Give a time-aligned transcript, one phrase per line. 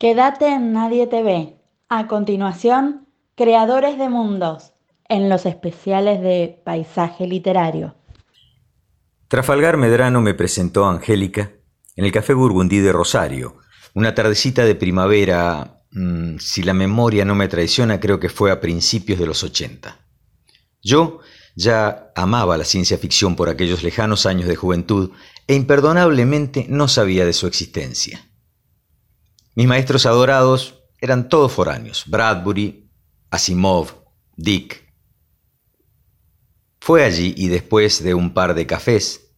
[0.00, 1.58] Quédate en Nadie te ve.
[1.90, 3.06] A continuación,
[3.36, 4.72] Creadores de Mundos,
[5.10, 7.96] en los especiales de Paisaje Literario.
[9.28, 11.52] Trafalgar Medrano me presentó a Angélica
[11.96, 13.58] en el Café Burgundí de Rosario,
[13.92, 18.58] una tardecita de primavera, mm, si la memoria no me traiciona, creo que fue a
[18.58, 19.98] principios de los 80.
[20.82, 21.20] Yo
[21.56, 25.10] ya amaba la ciencia ficción por aquellos lejanos años de juventud
[25.46, 28.29] e imperdonablemente no sabía de su existencia.
[29.60, 32.90] Mis maestros adorados eran todos foráneos, Bradbury,
[33.28, 33.92] Asimov,
[34.34, 34.90] Dick.
[36.80, 39.34] Fue allí y después de un par de cafés,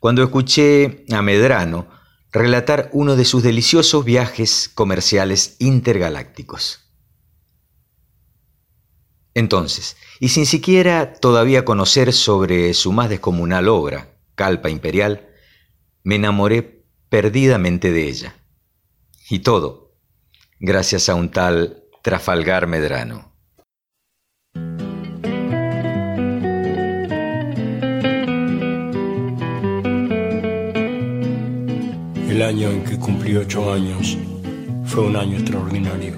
[0.00, 1.88] cuando escuché a Medrano
[2.30, 6.92] relatar uno de sus deliciosos viajes comerciales intergalácticos.
[9.32, 15.26] Entonces, y sin siquiera todavía conocer sobre su más descomunal obra, Calpa Imperial,
[16.02, 18.43] me enamoré perdidamente de ella.
[19.28, 19.94] Y todo
[20.60, 23.32] gracias a un tal Trafalgar Medrano.
[32.28, 34.18] El año en que cumplí ocho años
[34.84, 36.16] fue un año extraordinario.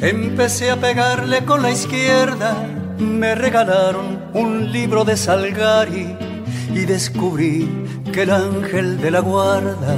[0.00, 6.16] Empecé a pegarle con la izquierda me regalaron un libro de Salgari
[6.74, 7.68] y descubrí
[8.12, 9.96] que el ángel de la guarda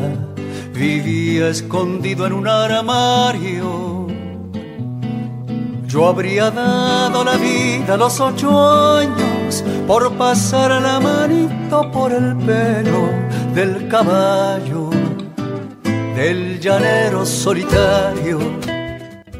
[0.73, 4.07] vivía escondido en un armario.
[5.87, 12.37] Yo habría dado la vida a los ocho años por pasar la manito por el
[12.37, 13.09] pelo
[13.55, 14.91] del caballo,
[16.15, 18.39] del llanero solitario.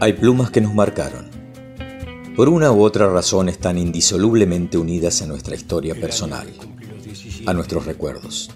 [0.01, 1.36] Hay plumas que nos marcaron
[2.37, 6.47] por una u otra razón están indisolublemente unidas a nuestra historia personal,
[7.47, 8.51] a nuestros recuerdos.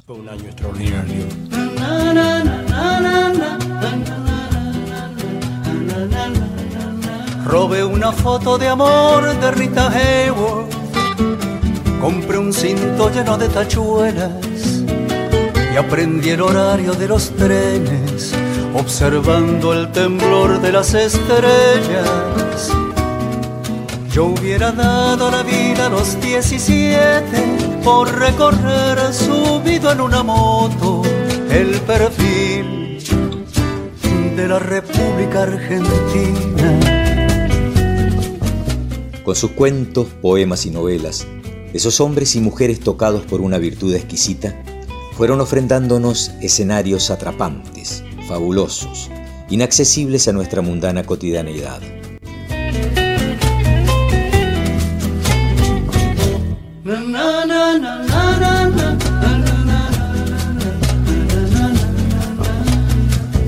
[7.46, 10.70] Robé una foto de amor de Rita Hayworth,
[12.02, 14.83] compré un cinto lleno de tachuelas.
[15.73, 18.35] Y aprendí el horario de los trenes,
[18.74, 22.49] observando el temblor de las estrellas
[24.13, 31.03] yo hubiera dado la vida a los 17 por recorrer subido en una moto
[31.51, 32.98] el perfil
[34.37, 36.81] de la República Argentina.
[39.23, 41.27] Con sus cuentos, poemas y novelas,
[41.73, 44.61] esos hombres y mujeres tocados por una virtud exquisita
[45.13, 49.09] fueron ofrendándonos escenarios atrapantes, fabulosos,
[49.51, 51.99] inaccesibles a nuestra mundana cotidianeidad.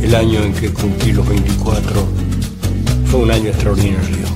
[0.00, 2.06] El año en que cumplí los 24
[3.06, 4.26] fue un año extraordinario.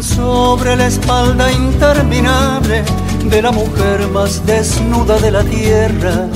[0.00, 2.82] Sobre la espalda interminable
[3.30, 6.26] de la mujer más desnuda de la tierra,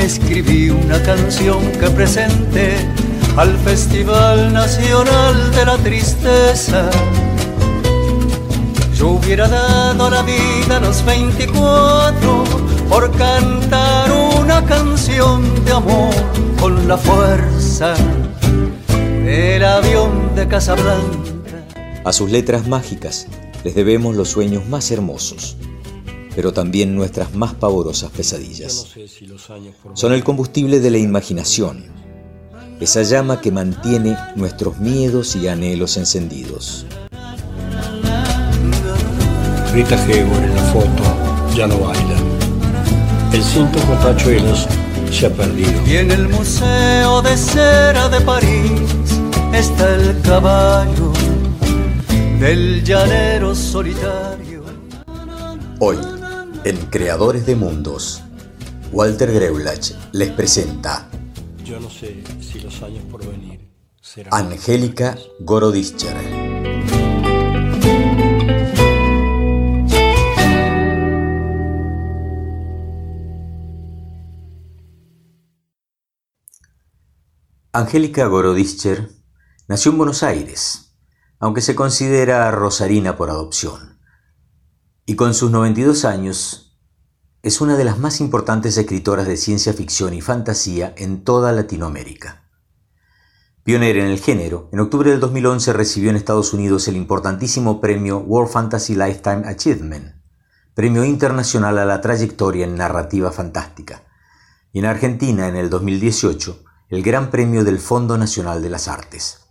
[0.00, 2.99] escribí una canción que presenté
[3.36, 6.90] al Festival Nacional de la Tristeza.
[8.94, 12.44] Yo hubiera dado la vida a los 24
[12.88, 16.14] por cantar una canción de amor
[16.60, 17.94] con la fuerza
[19.24, 21.18] del avión de Casablanca.
[22.04, 23.26] A sus letras mágicas
[23.64, 25.56] les debemos los sueños más hermosos,
[26.34, 28.94] pero también nuestras más pavorosas pesadillas.
[29.94, 31.99] Son el combustible de la imaginación
[32.80, 36.86] esa llama que mantiene nuestros miedos y anhelos encendidos.
[39.72, 41.02] Rita Hayworth en la foto
[41.54, 42.16] ya no baila.
[43.32, 44.66] El cinto con tachuelos
[45.12, 45.70] se ha perdido.
[45.86, 48.80] Y en el Museo de Cera de París
[49.52, 51.12] está el caballo
[52.40, 54.64] del llanero solitario.
[55.78, 55.98] Hoy,
[56.64, 58.22] en Creadores de Mundos,
[58.90, 61.09] Walter Greulach les presenta
[61.70, 63.70] yo no sé si los años por venir
[64.02, 64.34] serán...
[64.34, 66.16] Angélica Gorodischer.
[77.72, 79.08] Angélica Gorodischer
[79.68, 80.96] nació en Buenos Aires,
[81.38, 84.00] aunque se considera rosarina por adopción,
[85.06, 86.69] y con sus 92 años
[87.42, 92.44] es una de las más importantes escritoras de ciencia ficción y fantasía en toda Latinoamérica.
[93.62, 98.18] Pionera en el género, en octubre del 2011 recibió en Estados Unidos el importantísimo premio
[98.18, 100.16] World Fantasy Lifetime Achievement,
[100.74, 104.04] premio internacional a la trayectoria en narrativa fantástica,
[104.72, 109.46] y en Argentina en el 2018 el Gran Premio del Fondo Nacional de las Artes.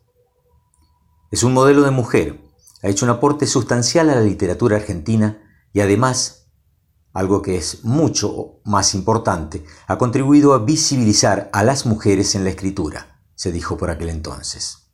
[1.31, 2.41] Es un modelo de mujer,
[2.83, 5.41] ha hecho un aporte sustancial a la literatura argentina
[5.73, 6.48] y además,
[7.19, 12.49] algo que es mucho más importante, ha contribuido a visibilizar a las mujeres en la
[12.49, 14.89] escritura se dijo por aquel entonces.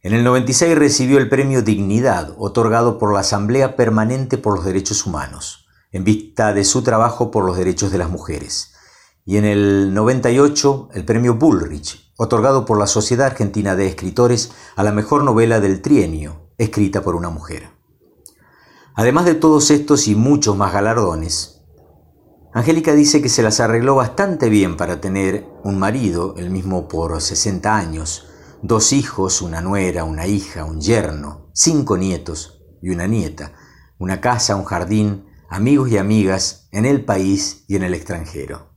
[0.00, 5.04] En el 96 recibió el premio Dignidad, otorgado por la Asamblea Permanente por los Derechos
[5.04, 8.72] Humanos, en vista de su trabajo por los derechos de las mujeres.
[9.26, 14.82] Y en el 98 el premio Bullrich, otorgado por la Sociedad Argentina de Escritores a
[14.82, 17.75] la mejor novela del trienio, escrita por una mujer.
[18.98, 21.60] Además de todos estos y muchos más galardones,
[22.54, 27.20] Angélica dice que se las arregló bastante bien para tener un marido, el mismo por
[27.20, 28.26] 60 años,
[28.62, 33.52] dos hijos, una nuera, una hija, un yerno, cinco nietos y una nieta,
[33.98, 38.70] una casa, un jardín, amigos y amigas en el país y en el extranjero.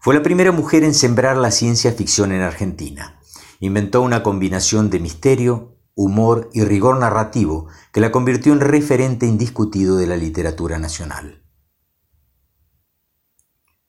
[0.00, 3.20] Fue la primera mujer en sembrar la ciencia ficción en Argentina.
[3.60, 9.96] Inventó una combinación de misterio, humor y rigor narrativo que la convirtió en referente indiscutido
[9.96, 11.42] de la literatura nacional.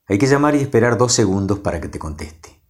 [0.08, 2.60] Hay que llamar y esperar dos segundos para que te conteste.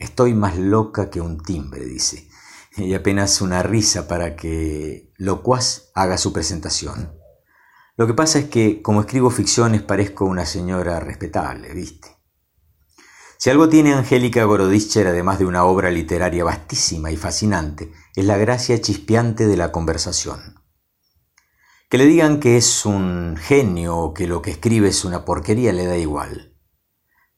[0.00, 2.28] Estoy más loca que un timbre, dice,
[2.76, 7.16] y apenas una risa para que Locuaz haga su presentación.
[7.96, 12.15] Lo que pasa es que, como escribo ficciones, parezco una señora respetable, ¿viste?
[13.38, 18.38] Si algo tiene Angélica Gorodischer, además de una obra literaria vastísima y fascinante, es la
[18.38, 20.62] gracia chispeante de la conversación.
[21.90, 25.72] Que le digan que es un genio o que lo que escribe es una porquería
[25.72, 26.56] le da igual.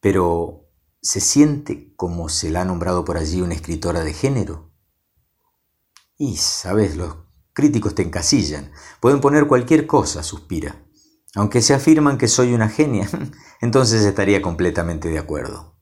[0.00, 0.70] Pero,
[1.02, 4.72] ¿se siente como se la ha nombrado por allí una escritora de género?
[6.16, 7.16] Y, sabes, los
[7.52, 8.70] críticos te encasillan.
[9.00, 10.84] Pueden poner cualquier cosa, suspira.
[11.34, 13.08] Aunque se afirman que soy una genia,
[13.60, 15.77] entonces estaría completamente de acuerdo.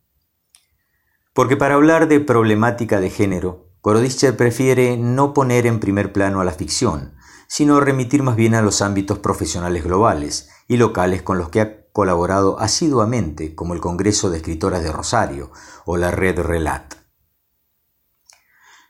[1.36, 6.46] Porque para hablar de problemática de género, Gorodischer prefiere no poner en primer plano a
[6.46, 7.14] la ficción,
[7.46, 11.90] sino remitir más bien a los ámbitos profesionales globales y locales con los que ha
[11.92, 15.52] colaborado asiduamente, como el Congreso de Escritoras de Rosario
[15.84, 16.94] o la Red Relat.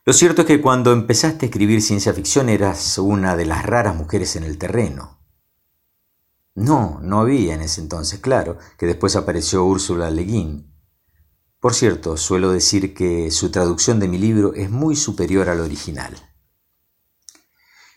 [0.04, 3.96] Lo cierto es que cuando empezaste a escribir ciencia ficción eras una de las raras
[3.96, 5.19] mujeres en el terreno.
[6.54, 10.75] No, no había en ese entonces, claro, que después apareció Úrsula Le Guin.
[11.61, 16.14] Por cierto, suelo decir que su traducción de mi libro es muy superior al original.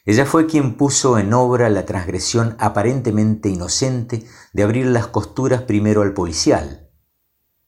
[0.05, 6.01] Ella fue quien puso en obra la transgresión aparentemente inocente de abrir las costuras primero
[6.01, 6.89] al policial,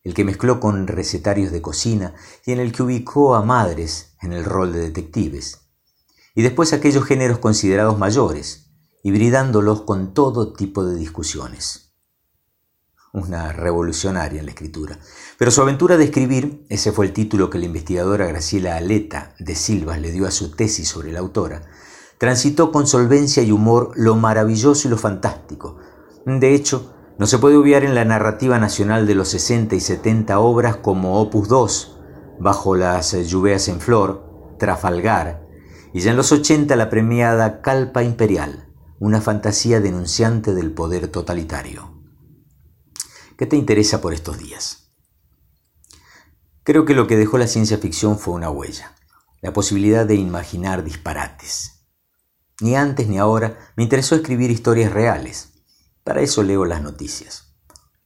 [0.02, 2.16] el que mezcló con recetarios de cocina
[2.46, 5.70] y en el que ubicó a madres en el rol de detectives,
[6.34, 8.72] y después aquellos géneros considerados mayores,
[9.04, 11.91] hibridándolos con todo tipo de discusiones.
[13.13, 14.98] Una revolucionaria en la escritura.
[15.38, 19.54] Pero su aventura de escribir, ese fue el título que la investigadora Graciela Aleta de
[19.56, 21.63] Silvas le dio a su tesis sobre la autora,
[22.18, 25.78] transitó con solvencia y humor lo maravilloso y lo fantástico.
[26.25, 30.40] De hecho, no se puede obviar en la narrativa nacional de los 60 y 70
[30.40, 31.98] obras como Opus 2,
[32.40, 35.48] Bajo las lluvias en flor, Trafalgar,
[35.94, 42.00] y ya en los 80 la premiada Calpa Imperial, una fantasía denunciante del poder totalitario.
[43.41, 44.93] ¿Qué te interesa por estos días?
[46.62, 48.93] Creo que lo que dejó la ciencia ficción fue una huella,
[49.41, 51.88] la posibilidad de imaginar disparates.
[52.60, 55.53] Ni antes ni ahora me interesó escribir historias reales.
[56.03, 57.55] Para eso leo las noticias.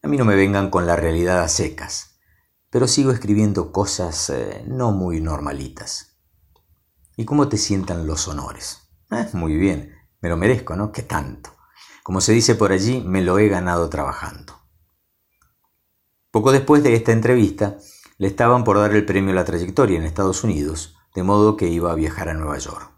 [0.02, 2.18] A mí no me vengan con la realidad a secas,
[2.70, 6.18] pero sigo escribiendo cosas eh, no muy normalitas.
[7.18, 8.88] ¿Y cómo te sientan los honores?
[9.12, 10.94] Eh, muy bien, me lo merezco, ¿no?
[10.94, 11.50] ¿Qué tanto?
[12.04, 14.55] Como se dice por allí, me lo he ganado trabajando.
[16.36, 17.78] Poco después de esta entrevista,
[18.18, 21.70] le estaban por dar el premio a la trayectoria en Estados Unidos, de modo que
[21.70, 22.92] iba a viajar a Nueva York.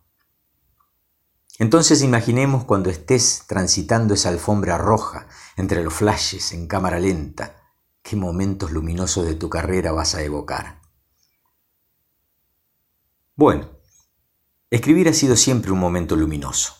[1.60, 7.62] Entonces imaginemos cuando estés transitando esa alfombra roja entre los flashes en cámara lenta,
[8.02, 10.82] qué momentos luminosos de tu carrera vas a evocar.
[13.36, 13.70] Bueno,
[14.72, 16.74] escribir ha sido siempre un momento luminoso.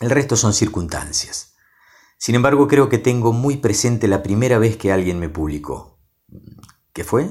[0.00, 1.49] El resto son circunstancias.
[2.20, 5.98] Sin embargo, creo que tengo muy presente la primera vez que alguien me publicó.
[6.92, 7.30] ¿Qué fue?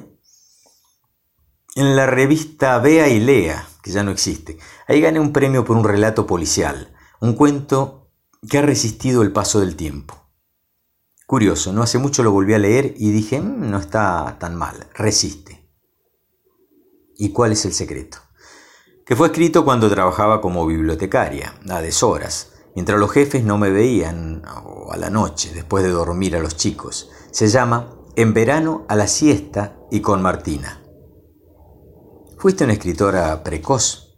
[1.75, 4.57] En la revista Vea y Lea, que ya no existe.
[4.87, 6.91] Ahí gané un premio por un relato policial,
[7.21, 8.09] un cuento
[8.49, 10.15] que ha resistido el paso del tiempo.
[11.27, 14.89] Curioso, no hace mucho lo volví a leer y dije, mm, no está tan mal,
[14.95, 15.69] resiste.
[17.15, 18.17] ¿Y cuál es el secreto?
[19.05, 24.41] Que fue escrito cuando trabajaba como bibliotecaria, a deshoras, mientras los jefes no me veían,
[24.63, 27.11] o a la noche, después de dormir a los chicos.
[27.29, 30.81] Se llama En verano a la siesta y con Martina.
[32.37, 34.17] ¿Fuiste una escritora precoz?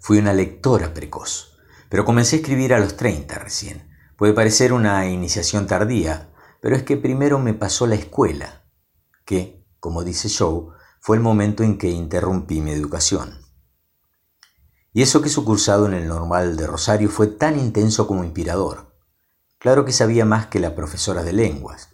[0.00, 1.56] Fui una lectora precoz,
[1.88, 3.88] pero comencé a escribir a los 30 recién.
[4.16, 8.64] Puede parecer una iniciación tardía, pero es que primero me pasó la escuela,
[9.24, 13.38] que, como dice Shaw, fue el momento en que interrumpí mi educación.
[14.92, 18.94] Y eso que su cursado en el normal de Rosario fue tan intenso como inspirador.
[19.58, 21.90] Claro que sabía más que la profesora de lenguas.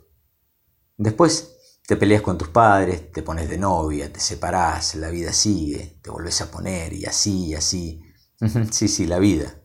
[0.97, 5.99] Después te peleas con tus padres, te pones de novia, te separás, la vida sigue,
[6.03, 8.03] te volvés a poner y así y así.
[8.71, 9.61] sí, sí, la vida.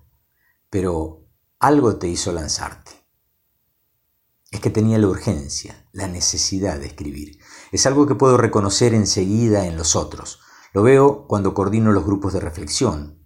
[0.69, 1.27] Pero
[1.59, 2.91] algo te hizo lanzarte.
[4.51, 7.39] Es que tenía la urgencia, la necesidad de escribir.
[7.71, 10.39] Es algo que puedo reconocer enseguida en los otros.
[10.73, 13.18] Lo veo cuando coordino los grupos de reflexión,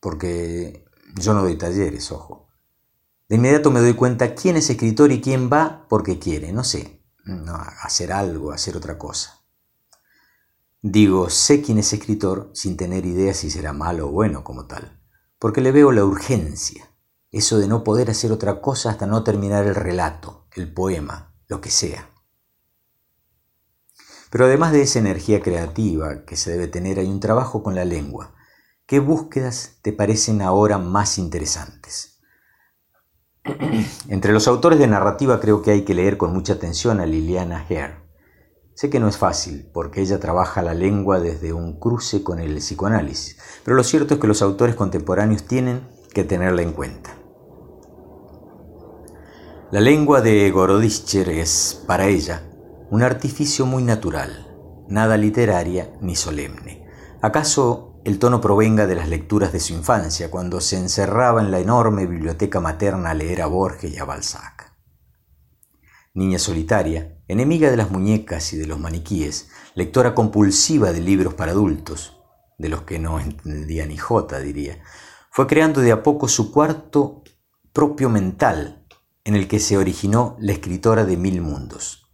[0.00, 2.48] porque yo no doy talleres, ojo.
[3.28, 7.04] De inmediato me doy cuenta quién es escritor y quién va porque quiere, no sé,
[7.24, 9.44] no, hacer algo, hacer otra cosa.
[10.82, 15.00] Digo, sé quién es escritor sin tener idea si será malo o bueno como tal,
[15.38, 16.90] porque le veo la urgencia,
[17.30, 21.60] eso de no poder hacer otra cosa hasta no terminar el relato, el poema, lo
[21.60, 22.10] que sea.
[24.30, 27.84] Pero además de esa energía creativa que se debe tener, hay un trabajo con la
[27.84, 28.34] lengua.
[28.90, 32.18] ¿Qué búsquedas te parecen ahora más interesantes?
[34.08, 37.64] Entre los autores de narrativa creo que hay que leer con mucha atención a Liliana
[37.70, 38.00] Hare.
[38.74, 42.56] Sé que no es fácil, porque ella trabaja la lengua desde un cruce con el
[42.56, 47.14] psicoanálisis, pero lo cierto es que los autores contemporáneos tienen que tenerla en cuenta.
[49.70, 52.42] La lengua de Gorodischer es, para ella,
[52.90, 56.88] un artificio muy natural, nada literaria ni solemne.
[57.22, 61.58] ¿Acaso el tono provenga de las lecturas de su infancia, cuando se encerraba en la
[61.58, 64.72] enorme biblioteca materna a leer a Borges y a Balzac?
[66.14, 71.52] Niña solitaria, enemiga de las muñecas y de los maniquíes, lectora compulsiva de libros para
[71.52, 72.20] adultos,
[72.58, 74.82] de los que no entendía ni jota, diría,
[75.30, 77.22] fue creando de a poco su cuarto
[77.72, 78.86] propio mental
[79.24, 82.10] en el que se originó la escritora de Mil Mundos.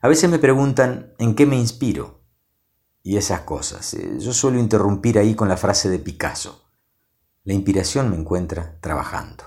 [0.00, 2.19] A veces me preguntan en qué me inspiro
[3.02, 3.94] y esas cosas.
[3.94, 6.70] Eh, yo suelo interrumpir ahí con la frase de Picasso.
[7.44, 9.44] La inspiración me encuentra trabajando.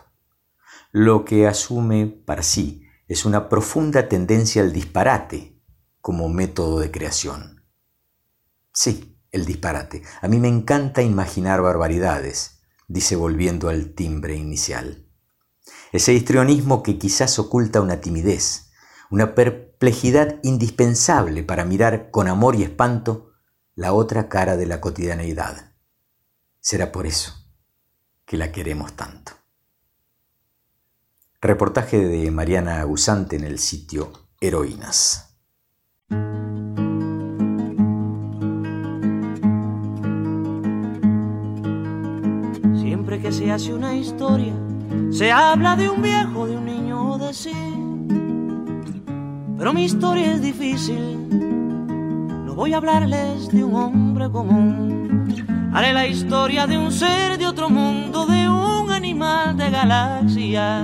[0.91, 5.61] Lo que asume para sí es una profunda tendencia al disparate
[6.01, 7.63] como método de creación.
[8.73, 10.03] Sí, el disparate.
[10.21, 15.07] A mí me encanta imaginar barbaridades, dice volviendo al timbre inicial.
[15.91, 18.71] Ese histrionismo que quizás oculta una timidez,
[19.09, 23.32] una perplejidad indispensable para mirar con amor y espanto
[23.75, 25.71] la otra cara de la cotidianeidad.
[26.59, 27.33] Será por eso
[28.25, 29.33] que la queremos tanto.
[31.41, 35.35] Reportaje de Mariana Agusante en el sitio Heroínas.
[42.79, 44.53] Siempre que se hace una historia,
[45.11, 47.51] se habla de un viejo, de un niño, de sí.
[49.57, 51.62] Pero mi historia es difícil.
[52.55, 55.71] Voy a hablarles de un hombre común.
[55.73, 60.83] Haré la historia de un ser de otro mundo, de un animal de galaxia.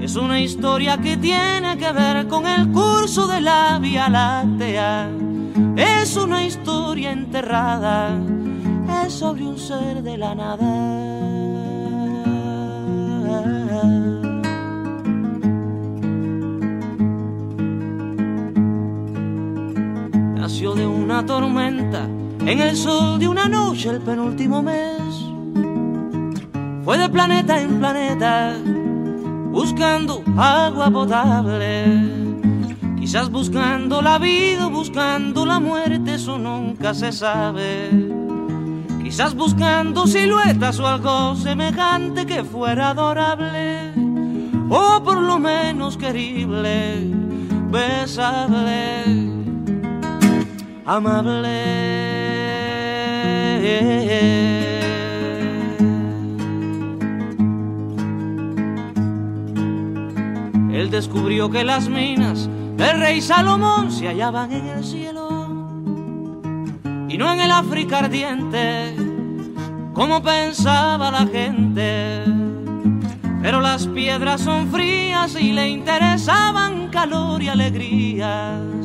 [0.00, 5.08] Es una historia que tiene que ver con el curso de la Vía Láctea.
[5.76, 8.18] Es una historia enterrada,
[9.06, 11.69] es sobre un ser de la nada.
[20.60, 22.04] De una tormenta
[22.44, 25.00] en el sol de una noche el penúltimo mes.
[26.84, 28.58] Fue de planeta en planeta
[29.50, 31.86] buscando agua potable.
[32.98, 37.88] Quizás buscando la vida, buscando la muerte, eso nunca se sabe
[39.02, 43.92] quizás buscando siluetas o algo semejante que fuera adorable,
[44.68, 47.10] o por lo menos querible,
[47.70, 49.29] besable,
[50.96, 51.48] amable.
[60.72, 65.28] Él descubrió que las minas del rey Salomón se hallaban en el cielo
[67.08, 68.96] y no en el África ardiente,
[69.92, 72.24] como pensaba la gente.
[73.42, 78.79] Pero las piedras son frías y le interesaban calor y alegrías.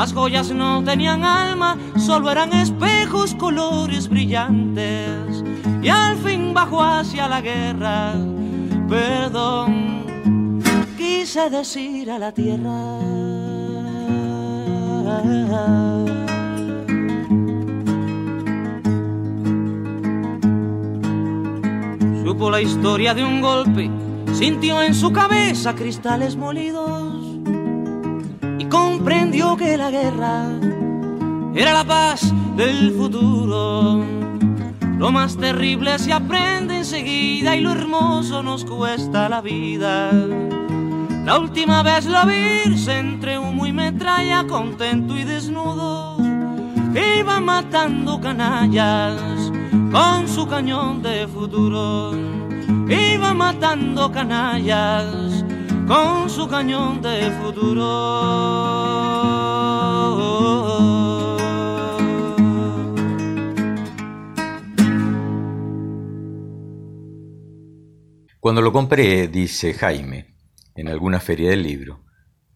[0.00, 5.44] Las joyas no tenían alma, solo eran espejos, colores brillantes.
[5.82, 8.14] Y al fin bajó hacia la guerra,
[8.88, 10.62] perdón,
[10.96, 12.70] quise decir a la tierra.
[22.24, 23.90] Supo la historia de un golpe,
[24.32, 27.09] sintió en su cabeza cristales molidos
[29.30, 30.48] que la guerra
[31.54, 34.04] era la paz del futuro.
[34.98, 40.10] Lo más terrible se aprende enseguida y lo hermoso nos cuesta la vida.
[41.24, 46.16] La última vez la vi entre humo y metralla, contento y desnudo,
[47.18, 49.52] iba matando canallas
[49.92, 52.12] con su cañón de futuro.
[52.88, 55.44] Iba matando canallas
[55.86, 58.89] con su cañón de futuro.
[68.40, 70.34] Cuando lo compré, dice Jaime,
[70.74, 72.06] en alguna feria del libro,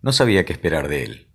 [0.00, 1.28] no sabía qué esperar de él.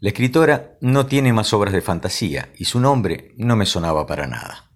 [0.00, 4.26] La escritora no tiene más obras de fantasía y su nombre no me sonaba para
[4.26, 4.70] nada.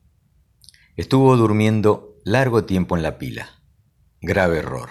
[0.96, 3.62] Estuvo durmiendo largo tiempo en la pila.
[4.20, 4.90] Grave error.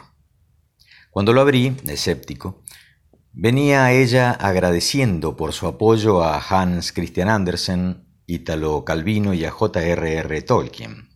[1.12, 2.64] Cuando lo abrí, escéptico,
[3.32, 9.52] venía a ella agradeciendo por su apoyo a Hans Christian Andersen, Italo Calvino y a
[9.52, 10.42] J.R.R.
[10.42, 11.10] Tolkien.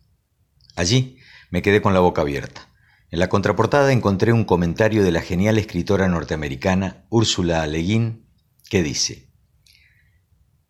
[0.76, 1.18] Allí
[1.50, 2.69] me quedé con la boca abierta.
[3.12, 8.26] En la contraportada encontré un comentario de la genial escritora norteamericana Úrsula Le Guin
[8.68, 9.28] que dice: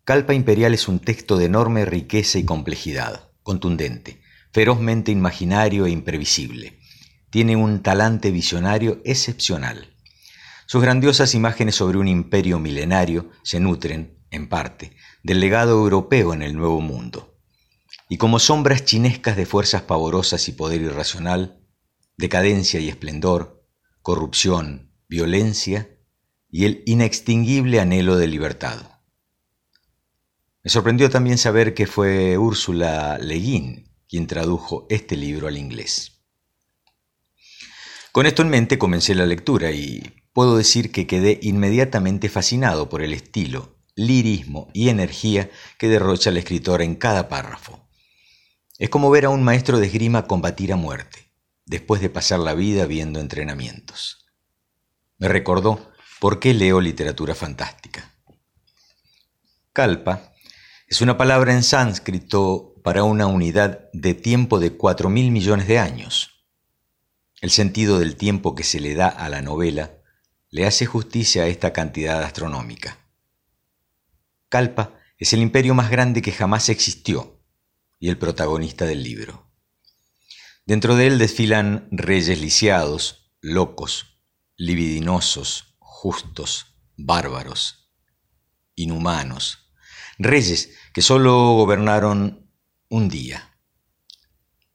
[0.03, 4.21] Calpa Imperial es un texto de enorme riqueza y complejidad contundente,
[4.51, 6.79] ferozmente imaginario e imprevisible.
[7.29, 9.95] Tiene un talante visionario excepcional.
[10.65, 14.93] Sus grandiosas imágenes sobre un imperio milenario se nutren, en parte,
[15.23, 17.37] del legado europeo en el Nuevo Mundo.
[18.09, 21.60] Y como sombras chinescas de fuerzas pavorosas y poder irracional,
[22.21, 23.65] decadencia y esplendor,
[24.01, 25.89] corrupción, violencia
[26.49, 29.01] y el inextinguible anhelo de libertad.
[30.63, 36.21] Me sorprendió también saber que fue Úrsula Le Guin quien tradujo este libro al inglés.
[38.11, 43.01] Con esto en mente comencé la lectura y puedo decir que quedé inmediatamente fascinado por
[43.01, 47.87] el estilo, lirismo y energía que derrocha la escritora en cada párrafo.
[48.77, 51.30] Es como ver a un maestro de esgrima combatir a muerte,
[51.71, 54.25] después de pasar la vida viendo entrenamientos.
[55.17, 58.13] Me recordó por qué leo literatura fantástica.
[59.71, 60.33] Kalpa
[60.85, 65.79] es una palabra en sánscrito para una unidad de tiempo de cuatro mil millones de
[65.79, 66.43] años.
[67.39, 69.93] El sentido del tiempo que se le da a la novela
[70.49, 72.97] le hace justicia a esta cantidad astronómica.
[74.49, 77.41] Kalpa es el imperio más grande que jamás existió
[77.97, 79.50] y el protagonista del libro.
[80.65, 84.19] Dentro de él desfilan reyes lisiados, locos,
[84.57, 87.91] libidinosos, justos, bárbaros,
[88.75, 89.71] inhumanos,
[90.19, 92.51] reyes que solo gobernaron
[92.89, 93.57] un día,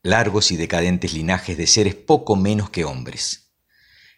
[0.03, 3.53] largos y decadentes linajes de seres poco menos que hombres.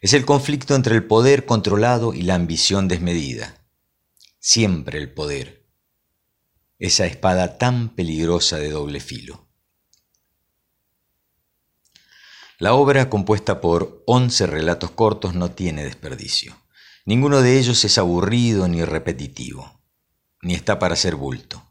[0.00, 3.68] Es el conflicto entre el poder controlado y la ambición desmedida.
[4.38, 5.68] Siempre el poder.
[6.78, 9.49] Esa espada tan peligrosa de doble filo.
[12.60, 16.54] La obra, compuesta por once relatos cortos, no tiene desperdicio.
[17.06, 19.80] Ninguno de ellos es aburrido ni repetitivo,
[20.42, 21.64] ni está para ser bulto.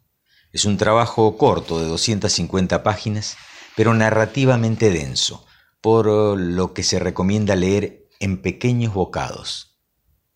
[0.52, 3.38] Es un trabajo corto de 250 páginas,
[3.76, 5.46] pero narrativamente denso,
[5.80, 9.80] por lo que se recomienda leer en pequeños bocados,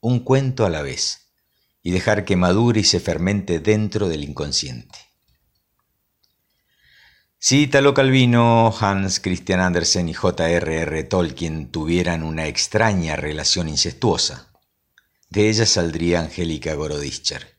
[0.02, 1.34] un cuento a la vez,
[1.82, 5.12] y dejar que madure y se fermente dentro del inconsciente.
[7.45, 11.03] Si Italo Calvino, Hans Christian Andersen y J.R.R.
[11.03, 14.53] Tolkien tuvieran una extraña relación incestuosa,
[15.29, 17.53] de ella saldría Angélica Gorodischer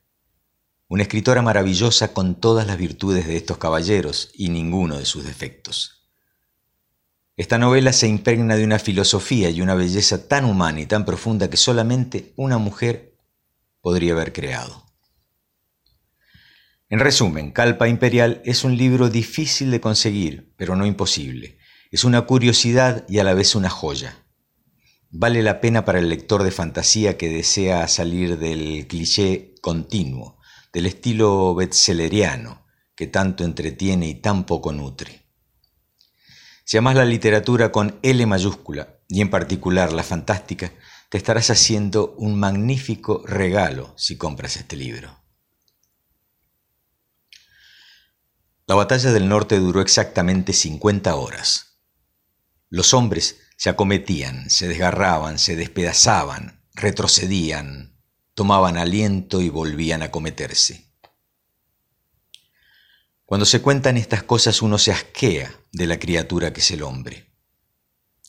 [0.89, 6.07] una escritora maravillosa con todas las virtudes de estos caballeros y ninguno de sus defectos.
[7.37, 11.51] Esta novela se impregna de una filosofía y una belleza tan humana y tan profunda
[11.51, 13.19] que solamente una mujer
[13.81, 14.84] podría haber creado.
[16.91, 21.59] En resumen, Calpa Imperial es un libro difícil de conseguir, pero no imposible.
[21.91, 24.25] Es una curiosidad y a la vez una joya.
[25.11, 30.39] Vale la pena para el lector de fantasía que desea salir del cliché continuo,
[30.73, 35.27] del estilo bestselleriano que tanto entretiene y tan poco nutre.
[36.65, 40.73] Si amas la literatura con L mayúscula, y en particular la fantástica,
[41.11, 45.24] te estarás haciendo un magnífico regalo si compras este libro.
[48.67, 51.81] La batalla del norte duró exactamente 50 horas.
[52.71, 58.01] Los hombres se acometían, se desgarraban, se despedazaban, retrocedían,
[58.33, 60.91] tomaban aliento y volvían a cometerse.
[63.27, 67.33] Cuando se cuentan estas cosas uno se asquea de la criatura que es el hombre.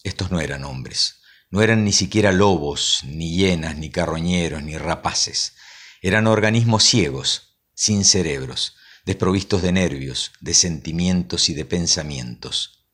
[0.03, 5.55] Estos no eran hombres, no eran ni siquiera lobos, ni hienas, ni carroñeros, ni rapaces.
[6.01, 12.87] Eran organismos ciegos, sin cerebros, desprovistos de nervios, de sentimientos y de pensamientos,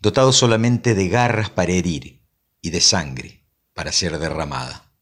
[0.00, 2.22] dotados solamente de garras para herir
[2.60, 4.92] y de sangre para ser derramada.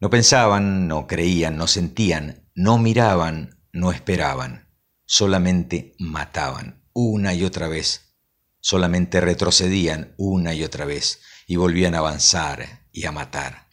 [0.00, 4.68] No pensaban, no creían, no sentían, no miraban, no esperaban
[5.08, 8.14] solamente mataban una y otra vez,
[8.60, 13.68] solamente retrocedían una y otra vez y volvían a avanzar y a matar.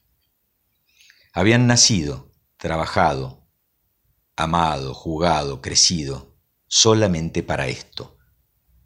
[1.33, 3.44] Habían nacido, trabajado,
[4.35, 6.35] amado, jugado, crecido,
[6.67, 8.17] solamente para esto,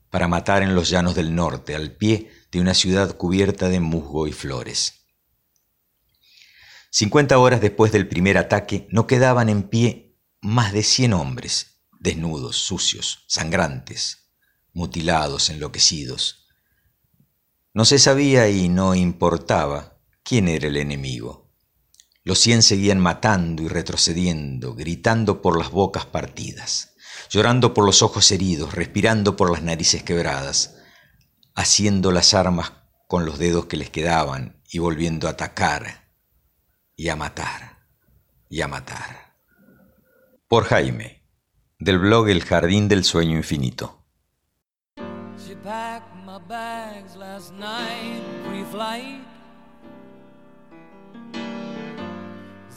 [0.10, 4.28] para matar en los llanos del norte, al pie de una ciudad cubierta de musgo
[4.28, 5.06] y flores.
[6.92, 12.58] Cincuenta horas después del primer ataque no quedaban en pie más de cien hombres, desnudos,
[12.58, 14.32] sucios, sangrantes,
[14.74, 16.48] mutilados, enloquecidos.
[17.74, 21.49] No se sabía y no importaba quién era el enemigo.
[22.30, 26.94] Los cien seguían matando y retrocediendo, gritando por las bocas partidas,
[27.32, 30.76] llorando por los ojos heridos, respirando por las narices quebradas,
[31.56, 32.74] haciendo las armas
[33.08, 36.08] con los dedos que les quedaban y volviendo a atacar
[36.96, 37.80] y a matar
[38.48, 39.34] y a matar.
[40.48, 41.24] Por Jaime
[41.80, 44.06] del blog El Jardín del Sueño Infinito.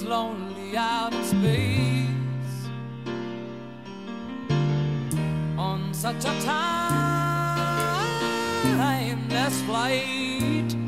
[0.00, 2.68] It's lonely out in space
[5.58, 6.40] on such a
[8.78, 10.87] timeless flight.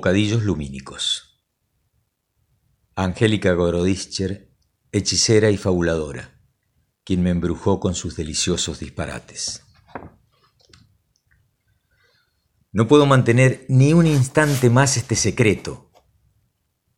[0.00, 1.44] Bocadillos lumínicos.
[2.94, 4.50] Angélica Gorodischer,
[4.92, 6.40] hechicera y fabuladora,
[7.04, 9.62] quien me embrujó con sus deliciosos disparates.
[12.72, 15.92] No puedo mantener ni un instante más este secreto.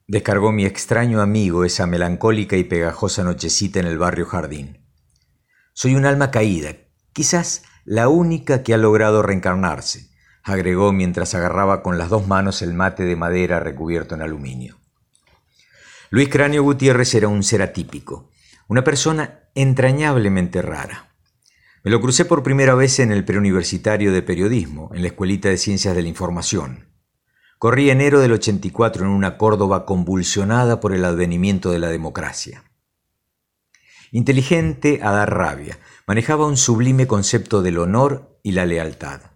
[0.06, 4.86] Descargó mi extraño amigo esa melancólica y pegajosa nochecita en el barrio Jardín.
[5.74, 6.76] Soy un alma caída,
[7.12, 10.11] quizás la única que ha logrado reencarnarse
[10.44, 14.78] agregó mientras agarraba con las dos manos el mate de madera recubierto en aluminio.
[16.10, 18.30] Luis Cráneo Gutiérrez era un ser atípico,
[18.68, 21.14] una persona entrañablemente rara.
[21.84, 25.58] Me lo crucé por primera vez en el preuniversitario de periodismo, en la Escuelita de
[25.58, 26.88] Ciencias de la Información.
[27.58, 32.64] Corrí enero del 84 en una Córdoba convulsionada por el advenimiento de la democracia.
[34.10, 39.31] Inteligente a dar rabia, manejaba un sublime concepto del honor y la lealtad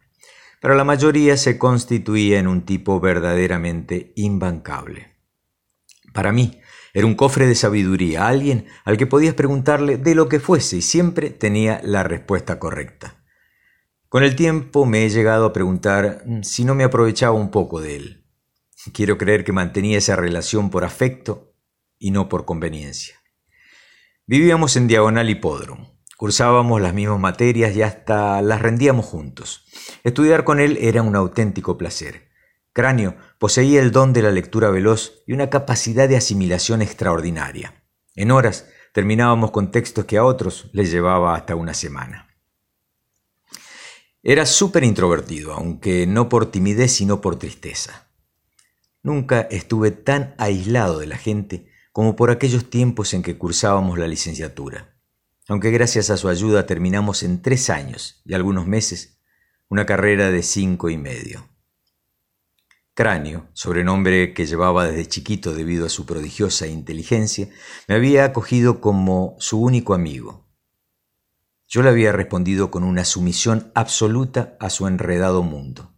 [0.67, 5.15] pero la mayoría se constituía en un tipo verdaderamente imbancable.
[6.13, 6.61] Para mí,
[6.93, 10.83] era un cofre de sabiduría, alguien al que podías preguntarle de lo que fuese y
[10.83, 13.23] siempre tenía la respuesta correcta.
[14.09, 17.95] Con el tiempo me he llegado a preguntar si no me aprovechaba un poco de
[17.95, 18.25] él.
[18.93, 21.55] Quiero creer que mantenía esa relación por afecto
[21.97, 23.15] y no por conveniencia.
[24.27, 25.96] Vivíamos en Diagonal Hipódromo.
[26.17, 29.67] Cursábamos las mismas materias y hasta las rendíamos juntos.
[30.03, 32.31] Estudiar con él era un auténtico placer.
[32.73, 37.85] Cráneo poseía el don de la lectura veloz y una capacidad de asimilación extraordinaria.
[38.15, 42.35] En horas terminábamos con textos que a otros les llevaba hasta una semana.
[44.23, 48.09] Era súper introvertido, aunque no por timidez sino por tristeza.
[49.03, 54.09] Nunca estuve tan aislado de la gente como por aquellos tiempos en que cursábamos la
[54.09, 54.96] licenciatura
[55.49, 59.19] aunque gracias a su ayuda terminamos en tres años y algunos meses
[59.69, 61.49] una carrera de cinco y medio.
[62.95, 67.49] Cráneo, sobrenombre que llevaba desde chiquito debido a su prodigiosa inteligencia,
[67.89, 70.47] me había acogido como su único amigo.
[71.69, 75.93] Yo le había respondido con una sumisión absoluta a su enredado mundo.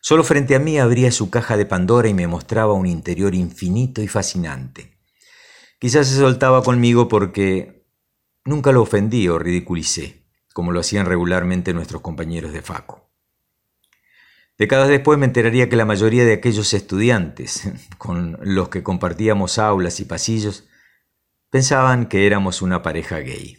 [0.00, 4.00] Solo frente a mí abría su caja de Pandora y me mostraba un interior infinito
[4.00, 5.00] y fascinante.
[5.80, 7.75] Quizás se soltaba conmigo porque
[8.46, 10.22] Nunca lo ofendí o ridiculicé,
[10.54, 13.10] como lo hacían regularmente nuestros compañeros de Faco.
[14.56, 20.00] Décadas después me enteraría que la mayoría de aquellos estudiantes con los que compartíamos aulas
[20.00, 20.68] y pasillos
[21.50, 23.58] pensaban que éramos una pareja gay.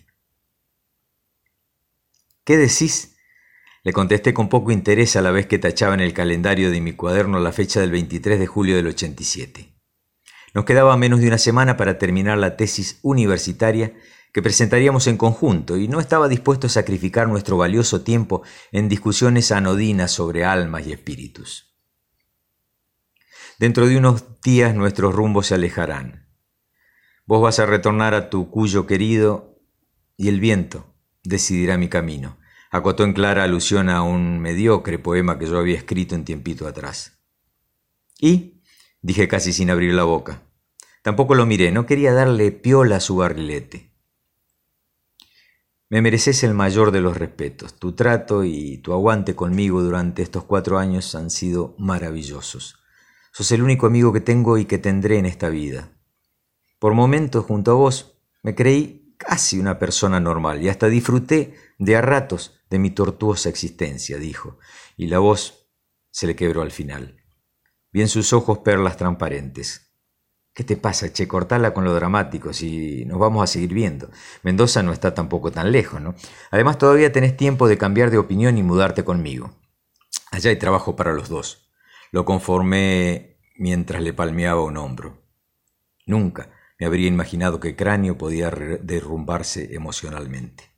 [2.46, 3.18] ¿Qué decís?
[3.84, 6.94] Le contesté con poco interés a la vez que tachaba en el calendario de mi
[6.94, 9.74] cuaderno la fecha del 23 de julio del 87.
[10.54, 13.94] Nos quedaba menos de una semana para terminar la tesis universitaria
[14.34, 19.52] que presentaríamos en conjunto y no estaba dispuesto a sacrificar nuestro valioso tiempo en discusiones
[19.52, 21.76] anodinas sobre almas y espíritus.
[23.60, 26.28] Dentro de unos días nuestros rumbos se alejarán.
[27.26, 29.60] Vos vas a retornar a tu cuyo querido
[30.16, 32.38] y el viento decidirá mi camino.
[32.70, 37.20] Acotó en clara alusión a un mediocre poema que yo había escrito en tiempito atrás.
[38.20, 38.62] ¿Y?
[39.02, 40.44] dije casi sin abrir la boca.
[41.02, 43.87] Tampoco lo miré, no quería darle piola a su barrilete.
[45.90, 47.74] Me mereces el mayor de los respetos.
[47.74, 52.80] Tu trato y tu aguante conmigo durante estos cuatro años han sido maravillosos.
[53.32, 55.94] Sos el único amigo que tengo y que tendré en esta vida.
[56.80, 61.96] Por momentos, junto a vos, me creí casi una persona normal y hasta disfruté de
[61.96, 64.60] a ratos de mi tortuosa existencia, dijo,
[64.98, 65.70] y la voz
[66.12, 67.24] se le quebró al final.
[67.94, 69.87] Vi en sus ojos perlas transparentes.
[70.58, 71.28] ¿Qué te pasa, che?
[71.28, 74.10] Cortala con lo dramático, si nos vamos a seguir viendo.
[74.42, 76.16] Mendoza no está tampoco tan lejos, ¿no?
[76.50, 79.52] Además, todavía tenés tiempo de cambiar de opinión y mudarte conmigo.
[80.32, 81.70] Allá hay trabajo para los dos.
[82.12, 85.22] Lo conformé mientras le palmeaba un hombro.
[86.08, 90.72] Nunca me habría imaginado que Cráneo podía derrumbarse emocionalmente.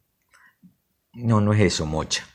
[1.14, 2.26] No, no es eso, mocha.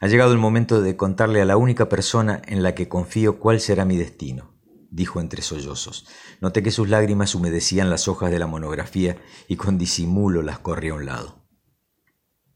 [0.00, 3.60] Ha llegado el momento de contarle a la única persona en la que confío cuál
[3.60, 4.52] será mi destino
[4.92, 6.06] dijo entre sollozos.
[6.40, 9.16] Noté que sus lágrimas humedecían las hojas de la monografía
[9.48, 11.48] y con disimulo las corrí a un lado.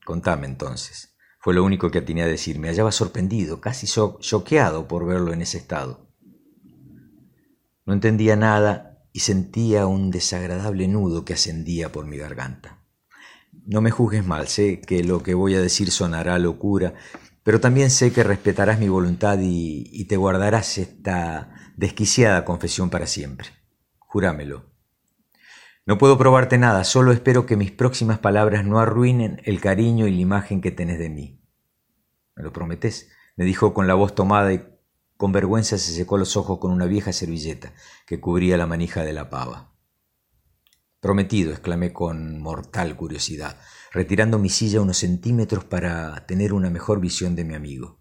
[0.04, 1.16] Contame entonces.
[1.40, 2.58] Fue lo único que atiné a decir.
[2.58, 6.12] Me hallaba sorprendido, casi choqueado por verlo en ese estado.
[7.86, 12.84] No entendía nada y sentía un desagradable nudo que ascendía por mi garganta.
[13.64, 16.94] No me juzgues mal, sé que lo que voy a decir sonará locura,
[17.42, 23.06] pero también sé que respetarás mi voluntad y, y te guardarás esta desquiciada confesión para
[23.06, 23.50] siempre.
[23.98, 24.64] Júramelo.
[25.84, 30.10] No puedo probarte nada, solo espero que mis próximas palabras no arruinen el cariño y
[30.12, 31.40] la imagen que tenés de mí.
[32.34, 33.10] ¿Me lo prometes?
[33.36, 34.66] me dijo con la voz tomada y
[35.16, 37.72] con vergüenza se secó los ojos con una vieja servilleta
[38.06, 39.74] que cubría la manija de la pava.
[41.00, 43.60] Prometido, exclamé con mortal curiosidad,
[43.92, 48.00] retirando mi silla unos centímetros para tener una mejor visión de mi amigo.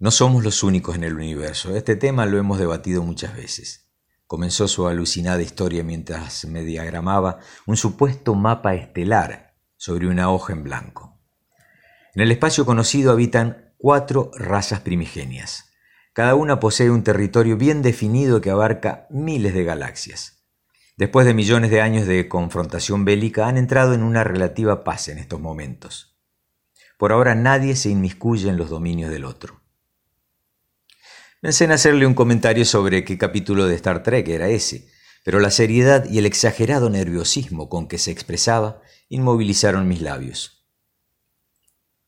[0.00, 1.76] No somos los únicos en el universo.
[1.76, 3.90] Este tema lo hemos debatido muchas veces
[4.30, 10.62] comenzó su alucinada historia mientras me diagramaba un supuesto mapa estelar sobre una hoja en
[10.62, 11.20] blanco.
[12.14, 15.72] En el espacio conocido habitan cuatro razas primigenias.
[16.12, 20.44] Cada una posee un territorio bien definido que abarca miles de galaxias.
[20.96, 25.18] Después de millones de años de confrontación bélica, han entrado en una relativa paz en
[25.18, 26.20] estos momentos.
[26.98, 29.59] Por ahora nadie se inmiscuye en los dominios del otro.
[31.40, 34.88] Pensé en hacerle un comentario sobre qué capítulo de Star Trek era ese,
[35.24, 40.66] pero la seriedad y el exagerado nerviosismo con que se expresaba inmovilizaron mis labios.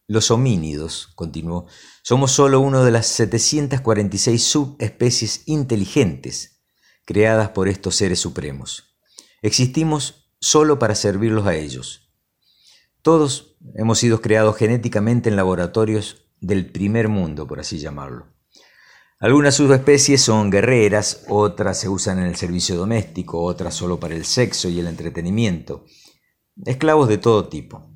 [0.06, 1.66] Los homínidos, continuó,
[2.02, 6.60] somos solo uno de las 746 subespecies inteligentes
[7.06, 8.98] creadas por estos seres supremos.
[9.40, 12.12] Existimos solo para servirlos a ellos.
[13.00, 18.31] Todos hemos sido creados genéticamente en laboratorios del primer mundo, por así llamarlo.
[19.22, 24.24] Algunas subespecies son guerreras, otras se usan en el servicio doméstico, otras solo para el
[24.24, 25.84] sexo y el entretenimiento.
[26.64, 27.88] Esclavos de todo tipo.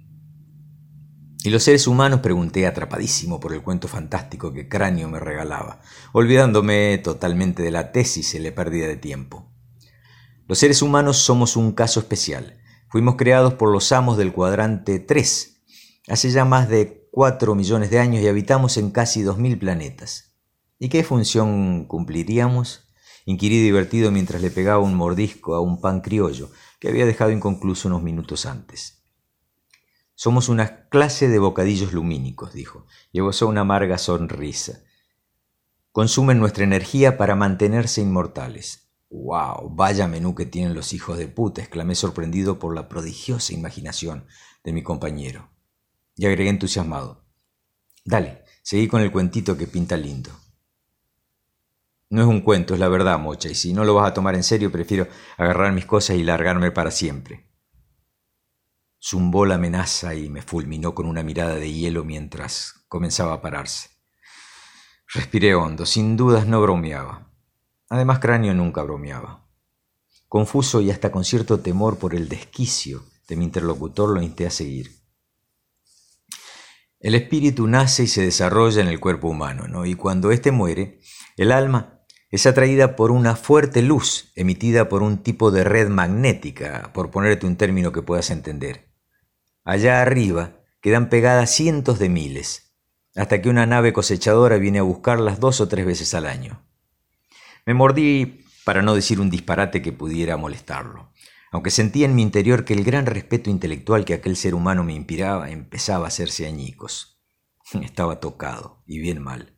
[1.43, 2.21] ¿Y los seres humanos?
[2.21, 5.81] pregunté atrapadísimo por el cuento fantástico que Cráneo me regalaba,
[6.12, 9.53] olvidándome totalmente de la tesis y la pérdida de tiempo.
[10.47, 12.61] Los seres humanos somos un caso especial.
[12.89, 15.61] Fuimos creados por los amos del cuadrante 3,
[16.07, 20.36] hace ya más de 4 millones de años y habitamos en casi 2.000 planetas.
[20.79, 22.89] ¿Y qué función cumpliríamos?
[23.25, 27.89] Inquirí divertido mientras le pegaba un mordisco a un pan criollo que había dejado inconcluso
[27.89, 29.03] unos minutos antes.
[30.15, 34.83] Somos una clase de bocadillos lumínicos, dijo, y gozó una amarga sonrisa.
[35.93, 38.91] Consumen nuestra energía para mantenerse inmortales.
[39.11, 39.71] ¡Wow!
[39.75, 44.27] Vaya menú que tienen los hijos de puta, exclamé sorprendido por la prodigiosa imaginación
[44.62, 45.51] de mi compañero.
[46.17, 47.25] Y agregué entusiasmado.
[48.05, 50.31] Dale, seguí con el cuentito que pinta lindo.
[52.09, 54.37] No es un cuento, es la verdad, Mocha, y si no lo vas a tomar
[54.37, 57.51] en serio, prefiero agarrar mis cosas y largarme para siempre.
[59.03, 63.90] Zumbó la amenaza y me fulminó con una mirada de hielo mientras comenzaba a pararse.
[65.12, 67.33] Respiré hondo, sin dudas no bromeaba.
[67.88, 69.49] Además, Cráneo nunca bromeaba.
[70.29, 74.51] Confuso y hasta con cierto temor por el desquicio de mi interlocutor, lo insté a
[74.51, 74.90] seguir.
[76.99, 79.87] El espíritu nace y se desarrolla en el cuerpo humano, ¿no?
[79.87, 81.01] Y cuando éste muere,
[81.37, 81.95] el alma
[82.31, 87.47] es atraída por una fuerte luz emitida por un tipo de red magnética, por ponerte
[87.47, 88.89] un término que puedas entender.
[89.64, 92.74] Allá arriba quedan pegadas cientos de miles,
[93.14, 96.62] hasta que una nave cosechadora viene a buscarlas dos o tres veces al año.
[97.64, 101.12] Me mordí para no decir un disparate que pudiera molestarlo,
[101.53, 104.93] aunque sentía en mi interior que el gran respeto intelectual que aquel ser humano me
[104.93, 107.20] inspiraba empezaba a hacerse añicos.
[107.83, 109.55] Estaba tocado, y bien mal.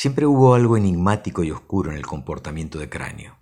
[0.00, 3.36] Siempre hubo algo enigmático y oscuro en el comportamiento de Cráneo,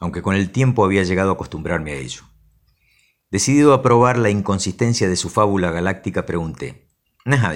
[0.00, 2.22] aunque con el tiempo había llegado a acostumbrarme a ello.
[3.30, 6.88] Decidido a probar la inconsistencia de su fábula galáctica, pregunté,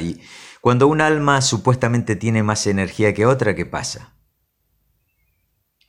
[0.00, 0.20] ¿y
[0.60, 4.14] cuando un alma supuestamente tiene más energía que otra, qué pasa?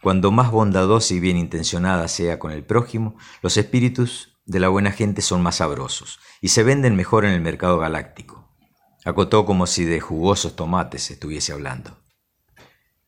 [0.01, 4.91] Cuando más bondadosa y bien intencionada sea con el prójimo, los espíritus de la buena
[4.91, 8.57] gente son más sabrosos y se venden mejor en el mercado galáctico.
[9.05, 12.00] Acotó como si de jugosos tomates estuviese hablando.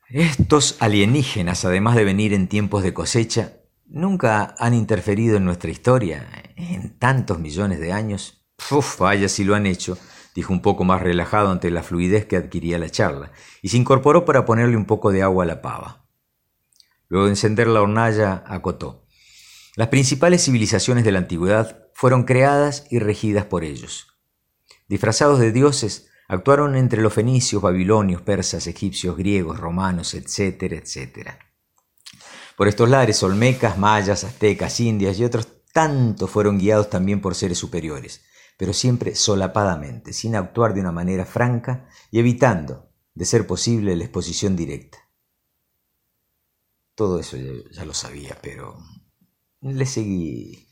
[0.09, 3.53] Estos alienígenas, además de venir en tiempos de cosecha,
[3.85, 8.45] nunca han interferido en nuestra historia en tantos millones de años.
[8.69, 9.97] Uf, vaya si lo han hecho,
[10.35, 13.31] dijo un poco más relajado ante la fluidez que adquiría la charla,
[13.61, 16.05] y se incorporó para ponerle un poco de agua a la pava.
[17.07, 19.05] Luego de encender la hornalla, acotó.
[19.75, 24.07] Las principales civilizaciones de la antigüedad fueron creadas y regidas por ellos.
[24.87, 31.37] Disfrazados de dioses, Actuaron entre los fenicios, babilonios, persas, egipcios, griegos, romanos, etcétera, etcétera.
[32.57, 37.59] Por estos lares, olmecas, mayas, aztecas, indias y otros tantos fueron guiados también por seres
[37.59, 38.25] superiores,
[38.57, 44.05] pero siempre solapadamente, sin actuar de una manera franca y evitando, de ser posible, la
[44.05, 44.97] exposición directa.
[46.95, 47.37] Todo eso
[47.71, 48.79] ya, lo sabía, pero
[49.61, 50.67] le seguí.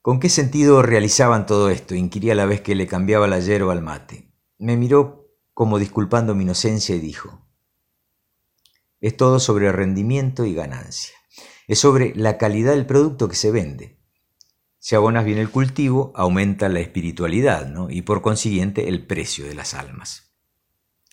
[0.00, 1.94] ¿Con qué sentido realizaban todo esto?
[1.94, 4.29] Inquirí a la vez que le cambiaba la yerba al mate.
[4.60, 7.46] Me miró como disculpando mi inocencia y dijo,
[9.00, 11.14] es todo sobre rendimiento y ganancia.
[11.66, 13.98] Es sobre la calidad del producto que se vende.
[14.78, 17.88] Si abonas bien el cultivo, aumenta la espiritualidad ¿no?
[17.88, 20.34] y por consiguiente el precio de las almas.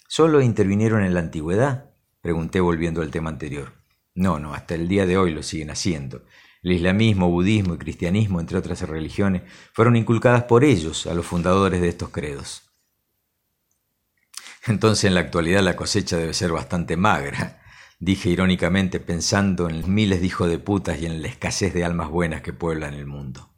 [0.10, 1.91] ¿Solo intervinieron en la antigüedad?
[2.20, 3.72] Pregunté volviendo al tema anterior.
[4.14, 6.26] No, no, hasta el día de hoy lo siguen haciendo.
[6.64, 11.80] El islamismo, budismo y cristianismo, entre otras religiones, fueron inculcadas por ellos a los fundadores
[11.80, 12.66] de estos credos.
[14.68, 17.61] Entonces en la actualidad la cosecha debe ser bastante magra,
[17.99, 22.09] dije irónicamente pensando en miles de hijos de putas y en la escasez de almas
[22.09, 23.49] buenas que pueblan el mundo.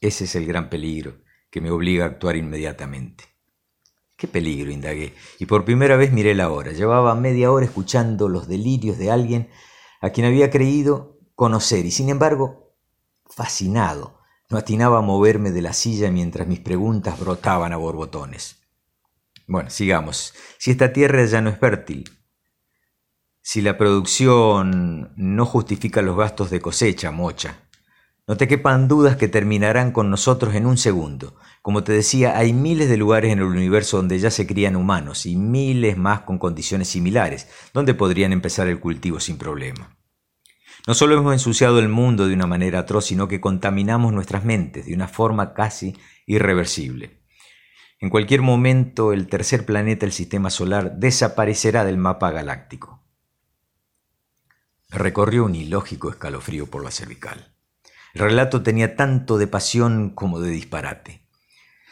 [0.00, 1.18] Ese es el gran peligro
[1.50, 3.24] que me obliga a actuar inmediatamente.
[4.16, 4.72] ¿Qué peligro?
[4.72, 6.72] indagué, y por primera vez miré la hora.
[6.72, 9.50] Llevaba media hora escuchando los delirios de alguien
[10.00, 12.74] a quien había creído conocer, y sin embargo,
[13.24, 14.18] fascinado,
[14.50, 18.57] no atinaba a moverme de la silla mientras mis preguntas brotaban a borbotones.
[19.48, 20.34] Bueno, sigamos.
[20.58, 22.04] Si esta tierra ya no es fértil,
[23.40, 27.62] si la producción no justifica los gastos de cosecha, mocha,
[28.26, 31.34] no te quepan dudas que terminarán con nosotros en un segundo.
[31.62, 35.24] Como te decía, hay miles de lugares en el universo donde ya se crían humanos
[35.24, 39.96] y miles más con condiciones similares, donde podrían empezar el cultivo sin problema.
[40.86, 44.84] No solo hemos ensuciado el mundo de una manera atroz, sino que contaminamos nuestras mentes
[44.84, 45.96] de una forma casi
[46.26, 47.17] irreversible.
[48.00, 53.02] En cualquier momento el tercer planeta del sistema solar desaparecerá del mapa galáctico.
[54.90, 57.54] recorrió un ilógico escalofrío por la cervical.
[58.14, 61.26] El relato tenía tanto de pasión como de disparate.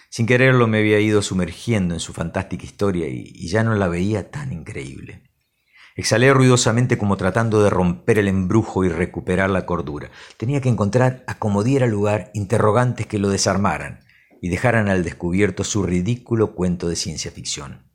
[0.09, 4.31] Sin quererlo me había ido sumergiendo en su fantástica historia y, ya no la veía
[4.31, 5.25] tan increíble.
[5.95, 10.11] Exhalé ruidosamente como tratando de romper el embrujo y recuperar la cordura.
[10.37, 14.06] Tenía que encontrar a como diera lugar interrogantes que lo desarmaran
[14.41, 17.91] y dejaran al descubierto su ridículo cuento de ciencia ficción.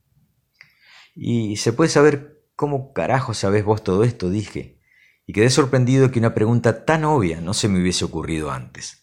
[1.15, 4.29] ¿Y se puede saber cómo carajo sabés vos todo esto?
[4.29, 4.81] dije,
[5.25, 9.00] y quedé sorprendido que una pregunta tan obvia no se me hubiese ocurrido antes.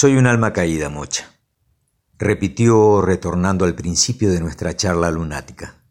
[0.00, 1.28] Soy un alma caída, Mocha,
[2.18, 5.82] repitió retornando al principio de nuestra charla lunática.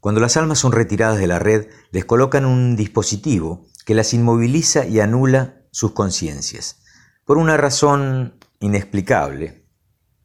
[0.00, 4.86] Cuando las almas son retiradas de la red, les colocan un dispositivo que las inmoviliza
[4.86, 6.80] y anula sus conciencias.
[7.26, 9.66] Por una razón inexplicable,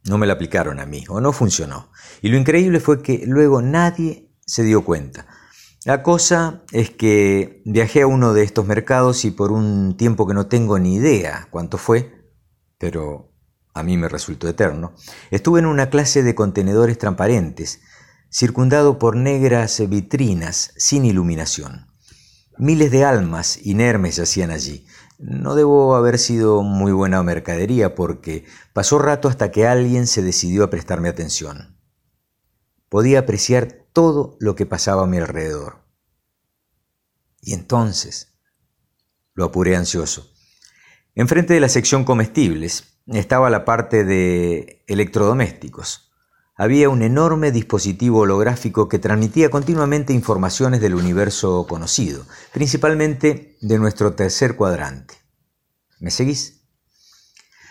[0.06, 1.92] no me la aplicaron a mí, o no funcionó.
[2.22, 5.28] Y lo increíble fue que luego nadie se dio cuenta.
[5.84, 10.34] La cosa es que viajé a uno de estos mercados y por un tiempo que
[10.34, 12.19] no tengo ni idea cuánto fue,
[12.80, 13.32] pero
[13.76, 14.96] a mí me resultó eterno,
[15.30, 17.82] estuve en una clase de contenedores transparentes,
[18.32, 21.88] circundado por negras vitrinas sin iluminación.
[22.58, 24.86] Miles de almas inermes yacían allí.
[25.18, 30.64] No debo haber sido muy buena mercadería porque pasó rato hasta que alguien se decidió
[30.64, 31.78] a prestarme atención.
[32.90, 35.86] Podía apreciar todo lo que pasaba a mi alrededor.
[37.42, 38.34] Y entonces
[39.34, 40.30] lo apuré ansioso.
[41.20, 46.14] Enfrente de la sección comestibles estaba la parte de electrodomésticos
[46.56, 54.14] había un enorme dispositivo holográfico que transmitía continuamente informaciones del universo conocido, principalmente de nuestro
[54.14, 55.16] tercer cuadrante.
[56.00, 56.62] ¿Me seguís?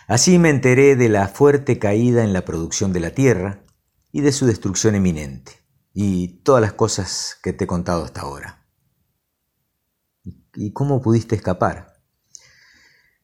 [0.09, 3.65] Así me enteré de la fuerte caída en la producción de la Tierra
[4.13, 5.53] y de su destrucción eminente,
[5.95, 8.67] y todas las cosas que te he contado hasta ahora.
[10.55, 11.98] ¿Y cómo pudiste escapar?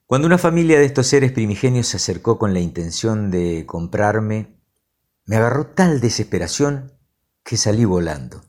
[0.06, 4.60] Cuando una familia de estos seres primigenios se acercó con la intención de comprarme,
[5.24, 6.92] me agarró tal desesperación
[7.42, 8.42] que salí volando.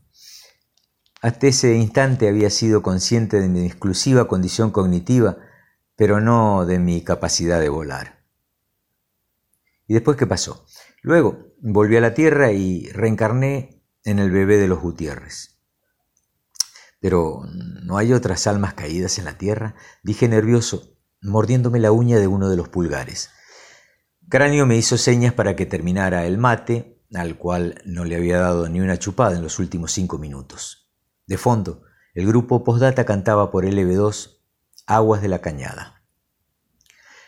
[1.22, 5.38] Hasta ese instante había sido consciente de mi exclusiva condición cognitiva,
[5.96, 8.26] pero no de mi capacidad de volar.
[9.88, 10.66] ¿Y después qué pasó?
[11.02, 15.58] Luego volví a la Tierra y reencarné en el bebé de los Gutiérrez.
[17.00, 17.44] Pero
[17.84, 19.76] ¿no hay otras almas caídas en la Tierra?
[20.04, 20.95] Dije nervioso,
[21.26, 23.32] mordiéndome la uña de uno de los pulgares.
[24.30, 28.70] Cráneo me hizo señas para que terminara el mate, al cual no le había dado
[28.70, 30.90] ni una chupada en los últimos cinco minutos.
[31.28, 34.40] De fondo, el grupo Postdata cantaba por LB2
[34.88, 36.04] Aguas de la Cañada.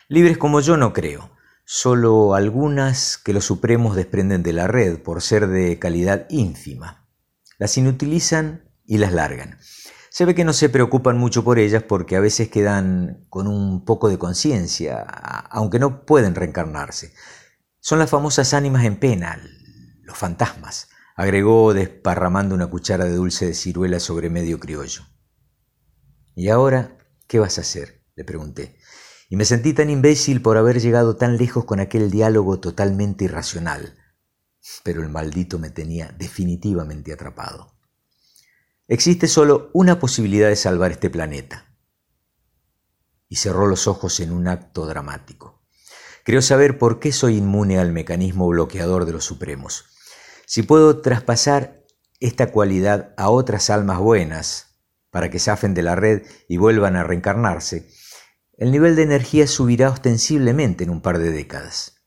[0.08, 1.30] Libres como yo no creo,
[1.64, 7.06] solo algunas que los supremos desprenden de la red por ser de calidad ínfima.
[7.58, 9.58] Las inutilizan y las largan.
[10.10, 13.84] Se ve que no se preocupan mucho por ellas porque a veces quedan con un
[13.84, 17.12] poco de conciencia, aunque no pueden reencarnarse.
[17.80, 19.40] Son las famosas ánimas en pena,
[20.02, 25.02] los fantasmas, agregó desparramando una cuchara de dulce de ciruela sobre medio criollo.
[26.34, 28.04] ¿Y ahora qué vas a hacer?
[28.14, 28.78] le pregunté.
[29.28, 33.94] Y me sentí tan imbécil por haber llegado tan lejos con aquel diálogo totalmente irracional.
[34.82, 37.77] Pero el maldito me tenía definitivamente atrapado.
[38.90, 41.66] Existe solo una posibilidad de salvar este planeta.
[43.28, 45.62] Y cerró los ojos en un acto dramático.
[46.24, 49.84] Creo saber por qué soy inmune al mecanismo bloqueador de los supremos.
[50.46, 51.84] Si puedo traspasar
[52.18, 54.80] esta cualidad a otras almas buenas
[55.10, 57.90] para que zafen de la red y vuelvan a reencarnarse,
[58.56, 61.97] el nivel de energía subirá ostensiblemente en un par de décadas.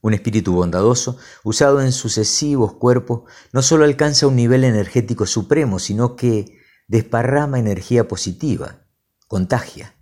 [0.00, 3.22] Un espíritu bondadoso, usado en sucesivos cuerpos,
[3.52, 8.86] no solo alcanza un nivel energético supremo, sino que desparrama energía positiva,
[9.26, 9.94] contagia.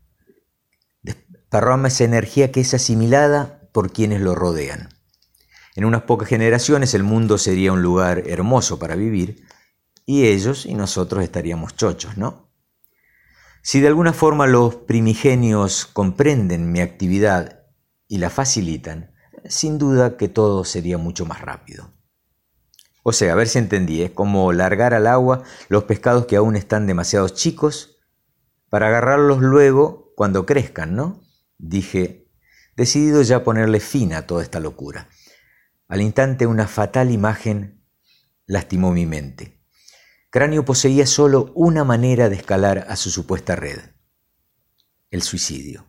[1.03, 4.91] Desparrama esa energía que es asimilada por quienes lo rodean.
[5.77, 9.45] En unas pocas generaciones el mundo sería un lugar hermoso para vivir
[10.07, 12.51] y ellos y nosotros estaríamos chochos, ¿no?
[13.63, 17.63] Si de alguna forma los primigenios comprenden mi actividad
[18.07, 19.14] y la facilitan,
[19.49, 21.91] sin duda que todo sería mucho más rápido.
[23.03, 26.57] O sea, a ver si entendí, es como largar al agua los pescados que aún
[26.57, 27.99] están demasiado chicos
[28.71, 31.23] para agarrarlos luego cuando crezcan, ¿no?
[31.59, 32.31] Dije,
[32.77, 35.09] decidido ya ponerle fin a toda esta locura.
[35.87, 37.85] Al instante una fatal imagen
[38.47, 39.61] lastimó mi mente.
[40.31, 43.79] Cráneo poseía solo una manera de escalar a su supuesta red,
[45.11, 45.87] el suicidio.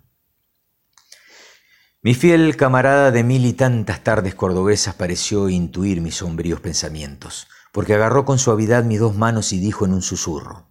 [2.06, 7.96] Mi fiel camarada de mil y tantas tardes cordobesas pareció intuir mis sombríos pensamientos, porque
[7.96, 10.70] agarró con suavidad mis dos manos y dijo en un susurro,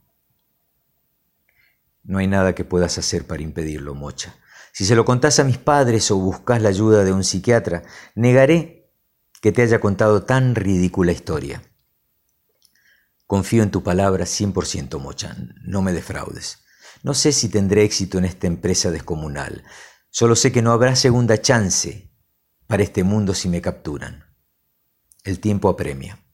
[2.04, 4.36] No hay nada que puedas hacer para impedirlo, Mocha.
[4.72, 7.82] Si se lo contás a mis padres o buscas la ayuda de un psiquiatra,
[8.14, 8.92] negaré
[9.42, 11.64] que te haya contado tan ridícula historia.
[13.26, 16.60] Confío en tu palabra 100%, Mocha, no me defraudes.
[17.02, 19.64] No sé si tendré éxito en esta empresa descomunal.
[20.16, 22.08] Solo sé que no habrá segunda chance
[22.68, 24.24] para este mundo si me capturan.
[25.24, 26.24] El tiempo apremia.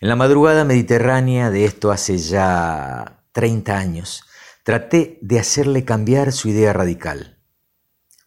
[0.00, 4.24] En la madrugada mediterránea de esto hace ya 30 años,
[4.64, 7.40] traté de hacerle cambiar su idea radical.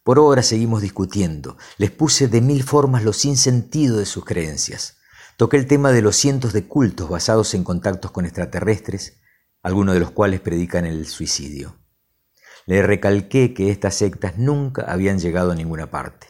[0.04, 1.58] Por ahora seguimos discutiendo.
[1.76, 4.96] Les puse de mil formas lo sinsentido de sus creencias.
[5.36, 9.20] Toqué el tema de los cientos de cultos basados en contactos con extraterrestres,
[9.62, 11.76] algunos de los cuales predican el suicidio.
[12.68, 16.26] Le recalqué que estas sectas nunca habían llegado a ninguna parte.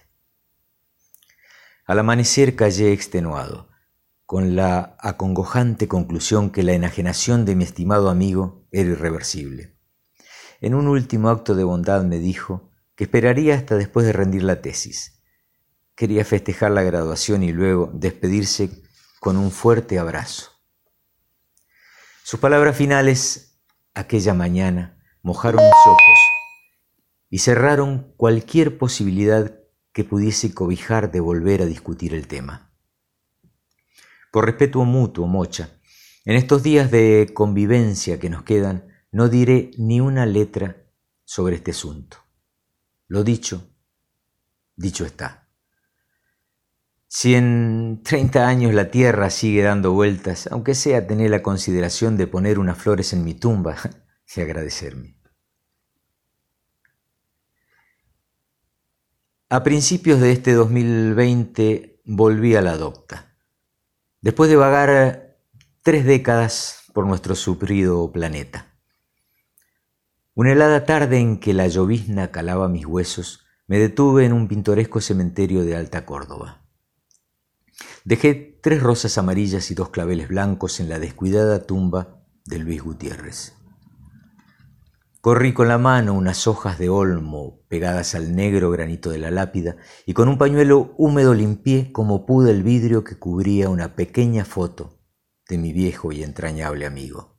[1.84, 3.70] Al amanecer callé extenuado,
[4.24, 9.76] con la acongojante conclusión que la enajenación de mi estimado amigo era irreversible.
[10.60, 14.62] En un último acto de bondad me dijo que esperaría hasta después de rendir la
[14.62, 15.20] tesis.
[15.96, 18.70] Quería festejar la graduación y luego despedirse
[19.18, 20.52] con un fuerte abrazo.
[22.22, 23.58] Sus palabras finales
[23.92, 26.27] aquella mañana mojaron mis ojos
[27.30, 29.58] y cerraron cualquier posibilidad
[29.92, 32.72] que pudiese cobijar de volver a discutir el tema.
[34.30, 35.70] Por respeto mutuo, Mocha,
[36.24, 40.76] en estos días de convivencia que nos quedan, no diré ni una letra
[41.24, 42.18] sobre este asunto.
[43.06, 43.74] Lo dicho,
[44.76, 45.48] dicho está.
[47.06, 52.26] Si en 30 años la Tierra sigue dando vueltas, aunque sea tener la consideración de
[52.26, 53.76] poner unas flores en mi tumba
[54.36, 55.17] y agradecerme.
[59.50, 63.34] A principios de este 2020 volví a la docta.
[64.20, 65.38] Después de vagar
[65.82, 68.74] tres décadas por nuestro sufrido planeta.
[70.34, 75.00] Una helada tarde en que la llovizna calaba mis huesos, me detuve en un pintoresco
[75.00, 76.66] cementerio de Alta Córdoba.
[78.04, 83.57] Dejé tres rosas amarillas y dos claveles blancos en la descuidada tumba de Luis Gutiérrez.
[85.20, 89.76] Corrí con la mano unas hojas de olmo pegadas al negro granito de la lápida
[90.06, 95.00] y con un pañuelo húmedo limpié como pude el vidrio que cubría una pequeña foto
[95.48, 97.36] de mi viejo y entrañable amigo.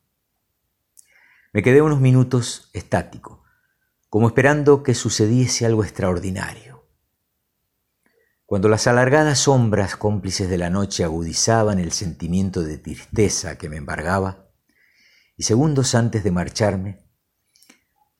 [1.54, 3.44] Me quedé unos minutos estático,
[4.10, 6.86] como esperando que sucediese algo extraordinario.
[8.44, 13.78] Cuando las alargadas sombras cómplices de la noche agudizaban el sentimiento de tristeza que me
[13.78, 14.50] embargaba,
[15.36, 17.09] y segundos antes de marcharme,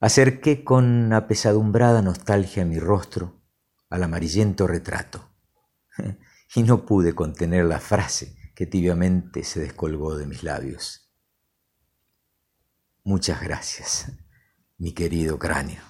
[0.01, 3.43] acerqué con apesadumbrada nostalgia mi rostro
[3.91, 5.31] al amarillento retrato,
[6.55, 11.11] y no pude contener la frase que tibiamente se descolgó de mis labios.
[13.05, 14.13] Muchas gracias,
[14.79, 15.89] mi querido cráneo.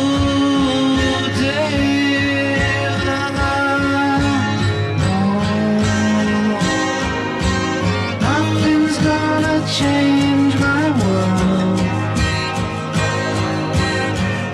[9.81, 11.79] change my world.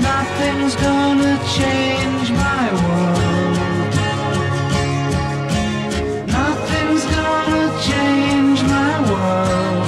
[0.10, 3.56] Nothing's gonna change my world.
[6.38, 9.88] Nothing's gonna change my world.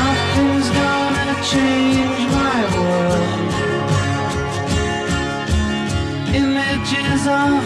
[0.00, 3.50] Nothing's gonna change my world.
[6.42, 7.60] Images of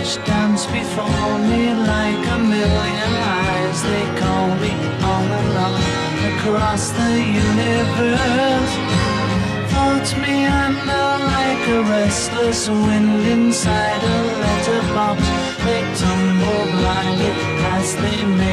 [0.00, 3.12] which dance before me like a million
[3.44, 3.82] eyes.
[3.82, 4.72] They call me
[5.14, 5.74] on and on
[6.32, 7.12] across the
[7.44, 8.72] universe.
[9.70, 15.20] Float me under like a restless wind inside a letterbox.
[15.64, 17.32] They tumble blindly
[17.76, 18.49] as they make.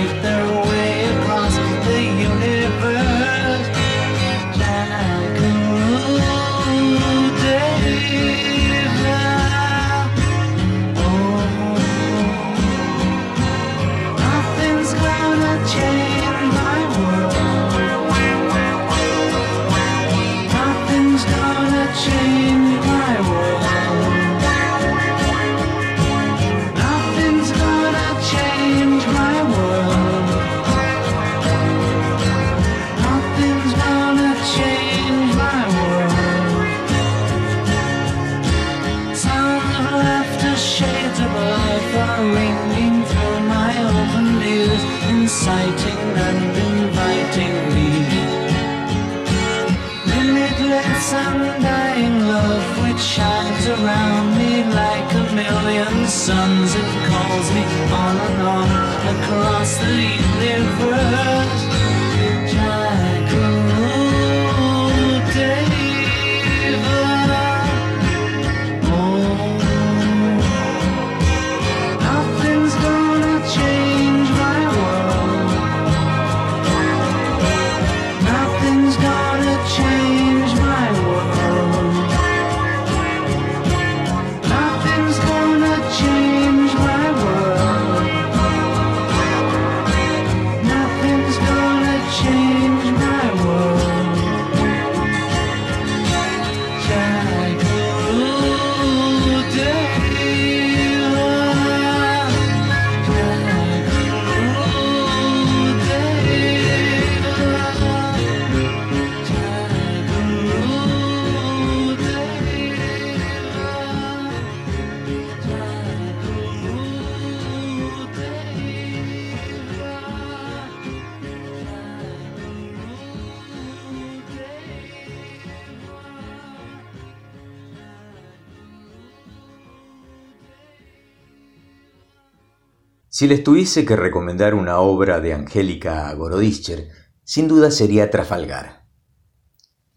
[133.19, 136.89] Si les tuviese que recomendar una obra de Angélica Gorodischer,
[137.23, 138.85] sin duda sería Trafalgar.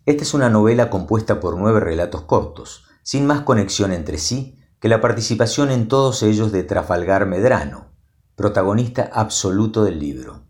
[0.07, 4.89] Esta es una novela compuesta por nueve relatos cortos, sin más conexión entre sí que
[4.89, 7.93] la participación en todos ellos de Trafalgar Medrano,
[8.37, 10.47] protagonista absoluto del libro.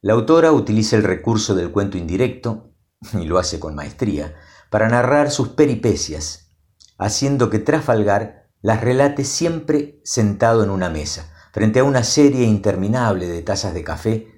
[0.00, 2.72] La autora utiliza el recurso del cuento indirecto,
[3.12, 4.34] y lo hace con maestría,
[4.70, 6.50] para narrar sus peripecias,
[6.98, 13.26] haciendo que Trafalgar las relate siempre sentado en una mesa, frente a una serie interminable
[13.28, 14.28] de tazas de café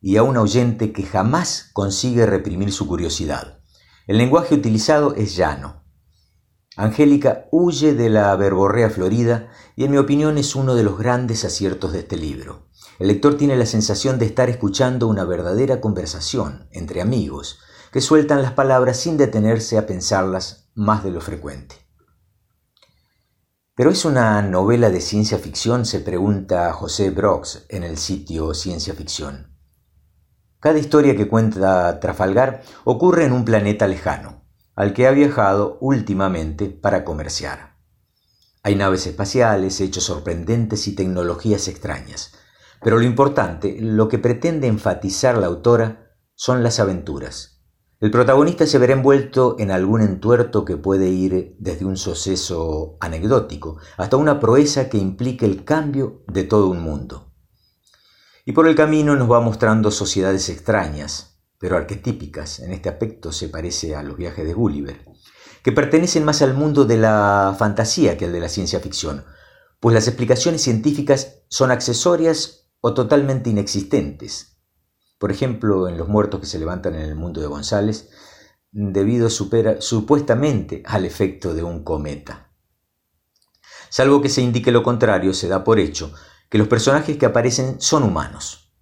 [0.00, 3.58] y a un oyente que jamás consigue reprimir su curiosidad.
[4.06, 5.82] El lenguaje utilizado es llano.
[6.76, 11.44] Angélica huye de la verborrea florida y en mi opinión es uno de los grandes
[11.44, 12.68] aciertos de este libro.
[13.00, 17.58] El lector tiene la sensación de estar escuchando una verdadera conversación entre amigos
[17.90, 21.87] que sueltan las palabras sin detenerse a pensarlas más de lo frecuente.
[23.78, 25.84] ¿Pero es una novela de ciencia ficción?
[25.84, 29.56] se pregunta José Brox en el sitio Ciencia Ficción.
[30.58, 34.42] Cada historia que cuenta Trafalgar ocurre en un planeta lejano,
[34.74, 37.76] al que ha viajado últimamente para comerciar.
[38.64, 42.32] Hay naves espaciales, hechos sorprendentes y tecnologías extrañas.
[42.82, 47.57] Pero lo importante, lo que pretende enfatizar la autora, son las aventuras.
[48.00, 53.78] El protagonista se verá envuelto en algún entuerto que puede ir desde un suceso anecdótico
[53.96, 57.32] hasta una proeza que implique el cambio de todo un mundo.
[58.44, 63.48] Y por el camino nos va mostrando sociedades extrañas, pero arquetípicas, en este aspecto se
[63.48, 65.04] parece a los viajes de Gulliver,
[65.64, 69.24] que pertenecen más al mundo de la fantasía que al de la ciencia ficción,
[69.80, 74.57] pues las explicaciones científicas son accesorias o totalmente inexistentes.
[75.18, 78.10] Por ejemplo, en los muertos que se levantan en el mundo de González,
[78.70, 82.52] debido supera, supuestamente al efecto de un cometa.
[83.90, 86.12] Salvo que se indique lo contrario, se da por hecho
[86.48, 88.72] que los personajes que aparecen son humanos.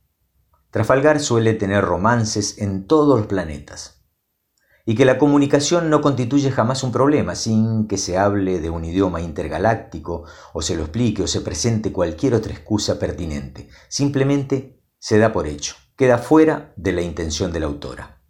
[0.70, 4.04] Trafalgar suele tener romances en todos los planetas,
[4.84, 8.84] y que la comunicación no constituye jamás un problema sin que se hable de un
[8.84, 13.68] idioma intergaláctico o se lo explique o se presente cualquier otra excusa pertinente.
[13.88, 18.22] Simplemente se da por hecho, queda fuera de la intención de la autora.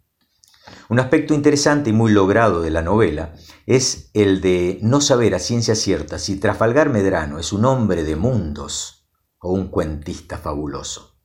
[0.89, 3.33] Un aspecto interesante y muy logrado de la novela
[3.65, 8.15] es el de no saber a ciencia cierta si Trafalgar Medrano es un hombre de
[8.15, 9.09] mundos
[9.39, 11.17] o un cuentista fabuloso.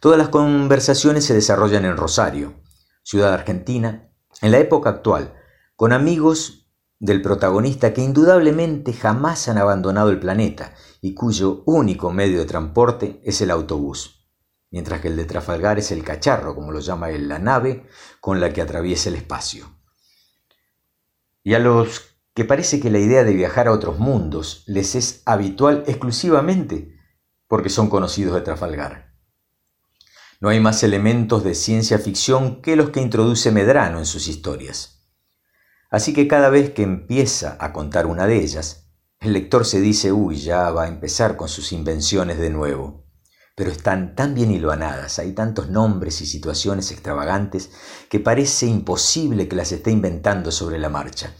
[0.00, 2.62] Todas las conversaciones se desarrollan en Rosario,
[3.02, 4.10] ciudad argentina,
[4.40, 5.34] en la época actual,
[5.76, 12.38] con amigos del protagonista que indudablemente jamás han abandonado el planeta y cuyo único medio
[12.38, 14.13] de transporte es el autobús,
[14.74, 17.86] mientras que el de Trafalgar es el cacharro, como lo llama él, la nave
[18.20, 19.70] con la que atraviesa el espacio.
[21.44, 25.22] Y a los que parece que la idea de viajar a otros mundos les es
[25.26, 26.98] habitual exclusivamente
[27.46, 29.14] porque son conocidos de Trafalgar.
[30.40, 35.06] No hay más elementos de ciencia ficción que los que introduce Medrano en sus historias.
[35.88, 40.10] Así que cada vez que empieza a contar una de ellas, el lector se dice,
[40.10, 43.03] uy, ya va a empezar con sus invenciones de nuevo.
[43.54, 47.70] Pero están tan bien hilvanadas, hay tantos nombres y situaciones extravagantes
[48.08, 51.34] que parece imposible que las esté inventando sobre la marcha.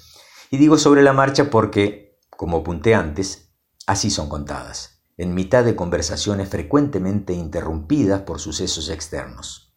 [0.51, 3.51] Y digo sobre la marcha porque, como apunté antes,
[3.87, 9.73] así son contadas en mitad de conversaciones frecuentemente interrumpidas por sucesos externos.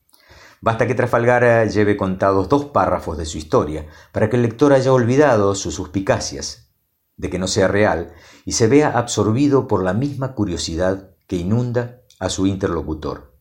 [0.61, 4.91] Basta que Trafalgar lleve contados dos párrafos de su historia para que el lector haya
[4.91, 6.71] olvidado sus suspicacias
[7.15, 8.13] de que no sea real
[8.45, 13.37] y se vea absorbido por la misma curiosidad que inunda a su interlocutor.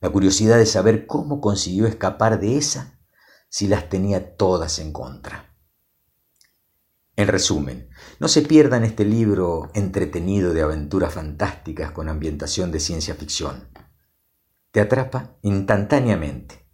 [0.00, 2.98] La curiosidad de saber cómo consiguió escapar de esa
[3.48, 5.50] si las tenía todas en contra.
[7.16, 13.14] En resumen, no se pierdan este libro entretenido de aventuras fantásticas con ambientación de ciencia
[13.14, 13.68] ficción.
[14.70, 16.66] Te atrapa instantáneamente,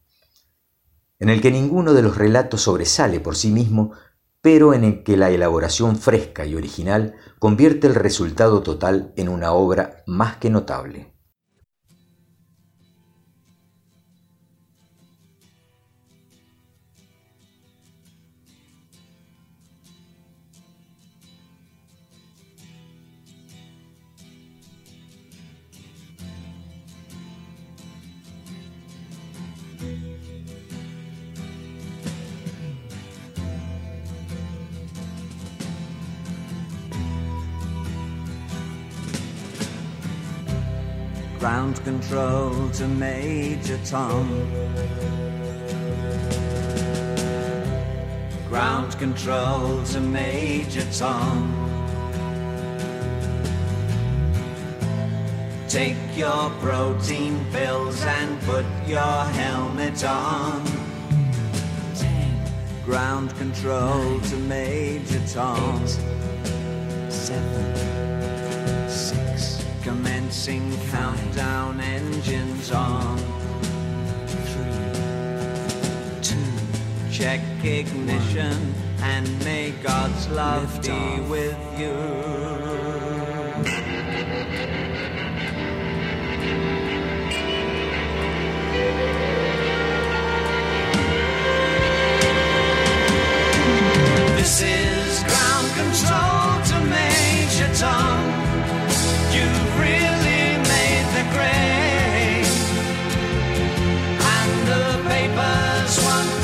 [1.18, 3.92] en el que ninguno de los relatos sobresale por sí mismo,
[4.40, 9.50] pero en el que la elaboración fresca y original convierte el resultado total en una
[9.50, 11.15] obra más que notable.
[41.46, 44.26] Ground control to Major Tom.
[48.48, 51.38] Ground control to Major Tom.
[55.68, 60.64] Take your protein pills and put your helmet on.
[62.84, 65.80] Ground control Nine, to Major Tom.
[65.84, 67.96] Eight, seven
[69.86, 73.16] Commencing countdown engines on.
[74.26, 74.90] Three,
[76.20, 76.36] two,
[77.12, 78.74] check ignition one.
[79.04, 81.28] and may God's love Lift be off.
[81.28, 81.94] with you.
[94.36, 96.45] This is ground control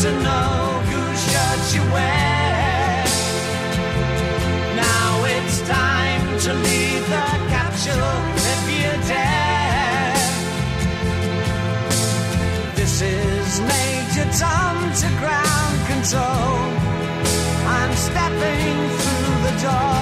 [0.02, 3.04] to know whose shirt you wear.
[4.74, 8.18] Now it's time to leave the capsule
[8.52, 10.14] if you dare.
[12.74, 16.58] This is Major Tom to ground control.
[17.78, 20.01] I'm stepping through the door.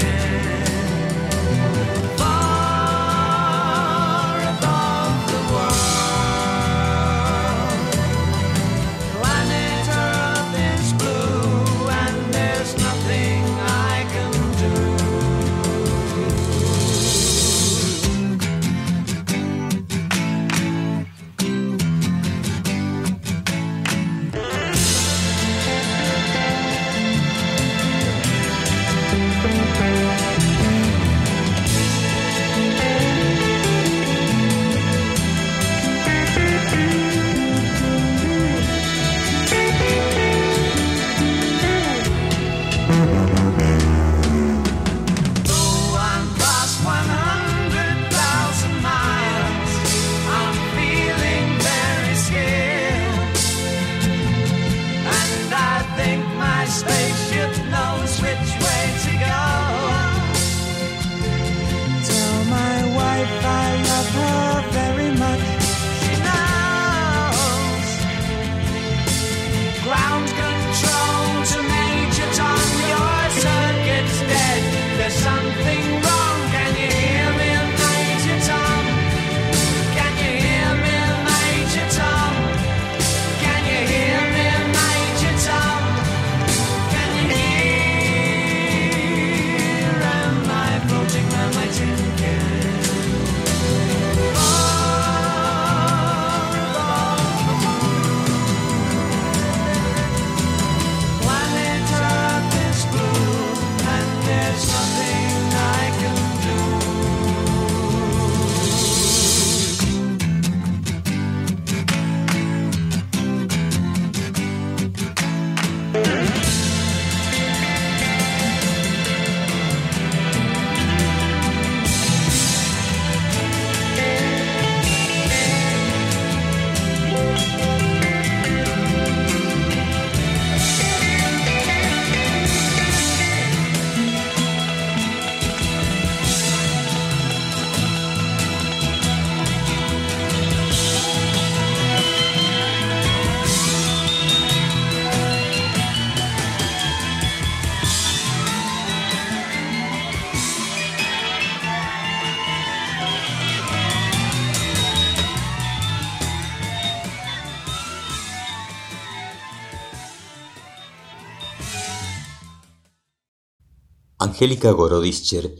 [164.41, 165.55] Angélica Gorodischer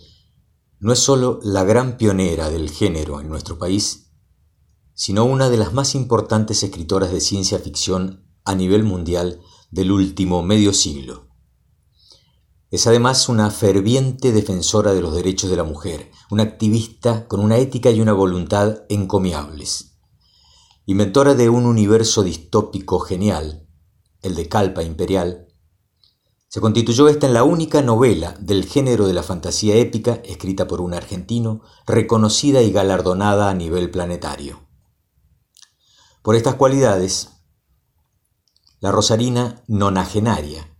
[0.79, 4.09] no es solo la gran pionera del género en nuestro país,
[4.95, 10.41] sino una de las más importantes escritoras de ciencia ficción a nivel mundial del último
[10.41, 11.27] medio siglo.
[12.71, 17.57] Es además una ferviente defensora de los derechos de la mujer, una activista con una
[17.57, 19.99] ética y una voluntad encomiables.
[20.87, 23.67] Inventora de un universo distópico genial,
[24.23, 25.50] el de Calpa Imperial,
[26.51, 30.81] se constituyó esta en la única novela del género de la fantasía épica escrita por
[30.81, 34.59] un argentino, reconocida y galardonada a nivel planetario.
[36.21, 37.29] Por estas cualidades,
[38.81, 40.75] la Rosarina nonagenaria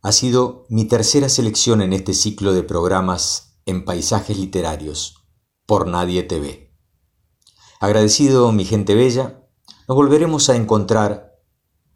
[0.00, 5.16] ha sido mi tercera selección en este ciclo de programas en paisajes literarios
[5.66, 6.74] por Nadie TV.
[7.78, 9.46] Agradecido mi gente bella,
[9.86, 11.34] nos volveremos a encontrar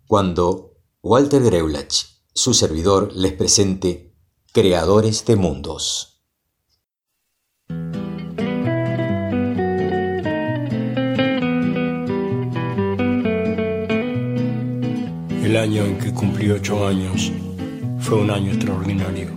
[0.07, 4.13] cuando Walter Greulach su servidor les presente
[4.53, 6.21] Creadores de Mundos.
[15.45, 17.31] El año en que cumplí ocho años
[18.01, 19.31] fue un año extraordinario.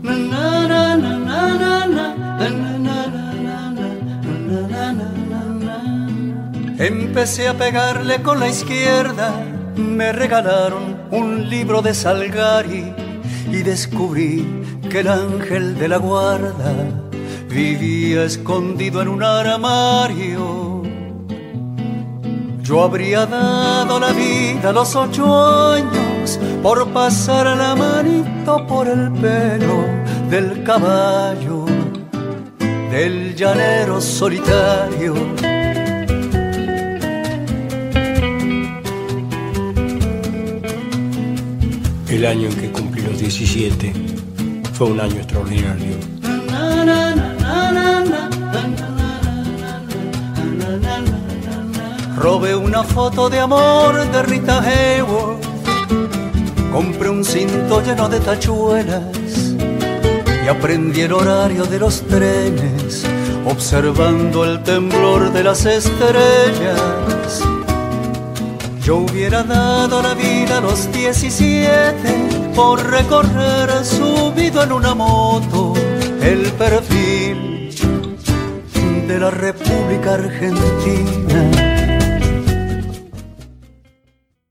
[6.80, 12.94] Empecé a pegarle con la izquierda, me regalaron un libro de Salgari
[13.52, 14.46] y descubrí
[14.90, 16.74] que el ángel de la guarda
[17.50, 20.84] vivía escondido en un armario.
[22.62, 29.12] Yo habría dado la vida a los ocho años por pasar la manito por el
[29.14, 29.86] pelo
[30.30, 31.66] del caballo,
[32.92, 35.47] del llanero solitario
[42.10, 43.94] El año en que cumplí los 17
[44.74, 45.98] fue un año extraordinario.
[52.16, 55.44] Robé una foto de amor de Rita Hayworth.
[56.72, 59.56] Compré un cinto lleno de tachuelas
[60.46, 63.06] y aprendí el horario de los trenes,
[63.46, 67.17] observando el temblor de las estrellas
[68.88, 75.74] yo hubiera dado la vida a los 17 por recorrer subido en una moto
[76.22, 77.70] el perfil
[79.10, 81.67] de la República Argentina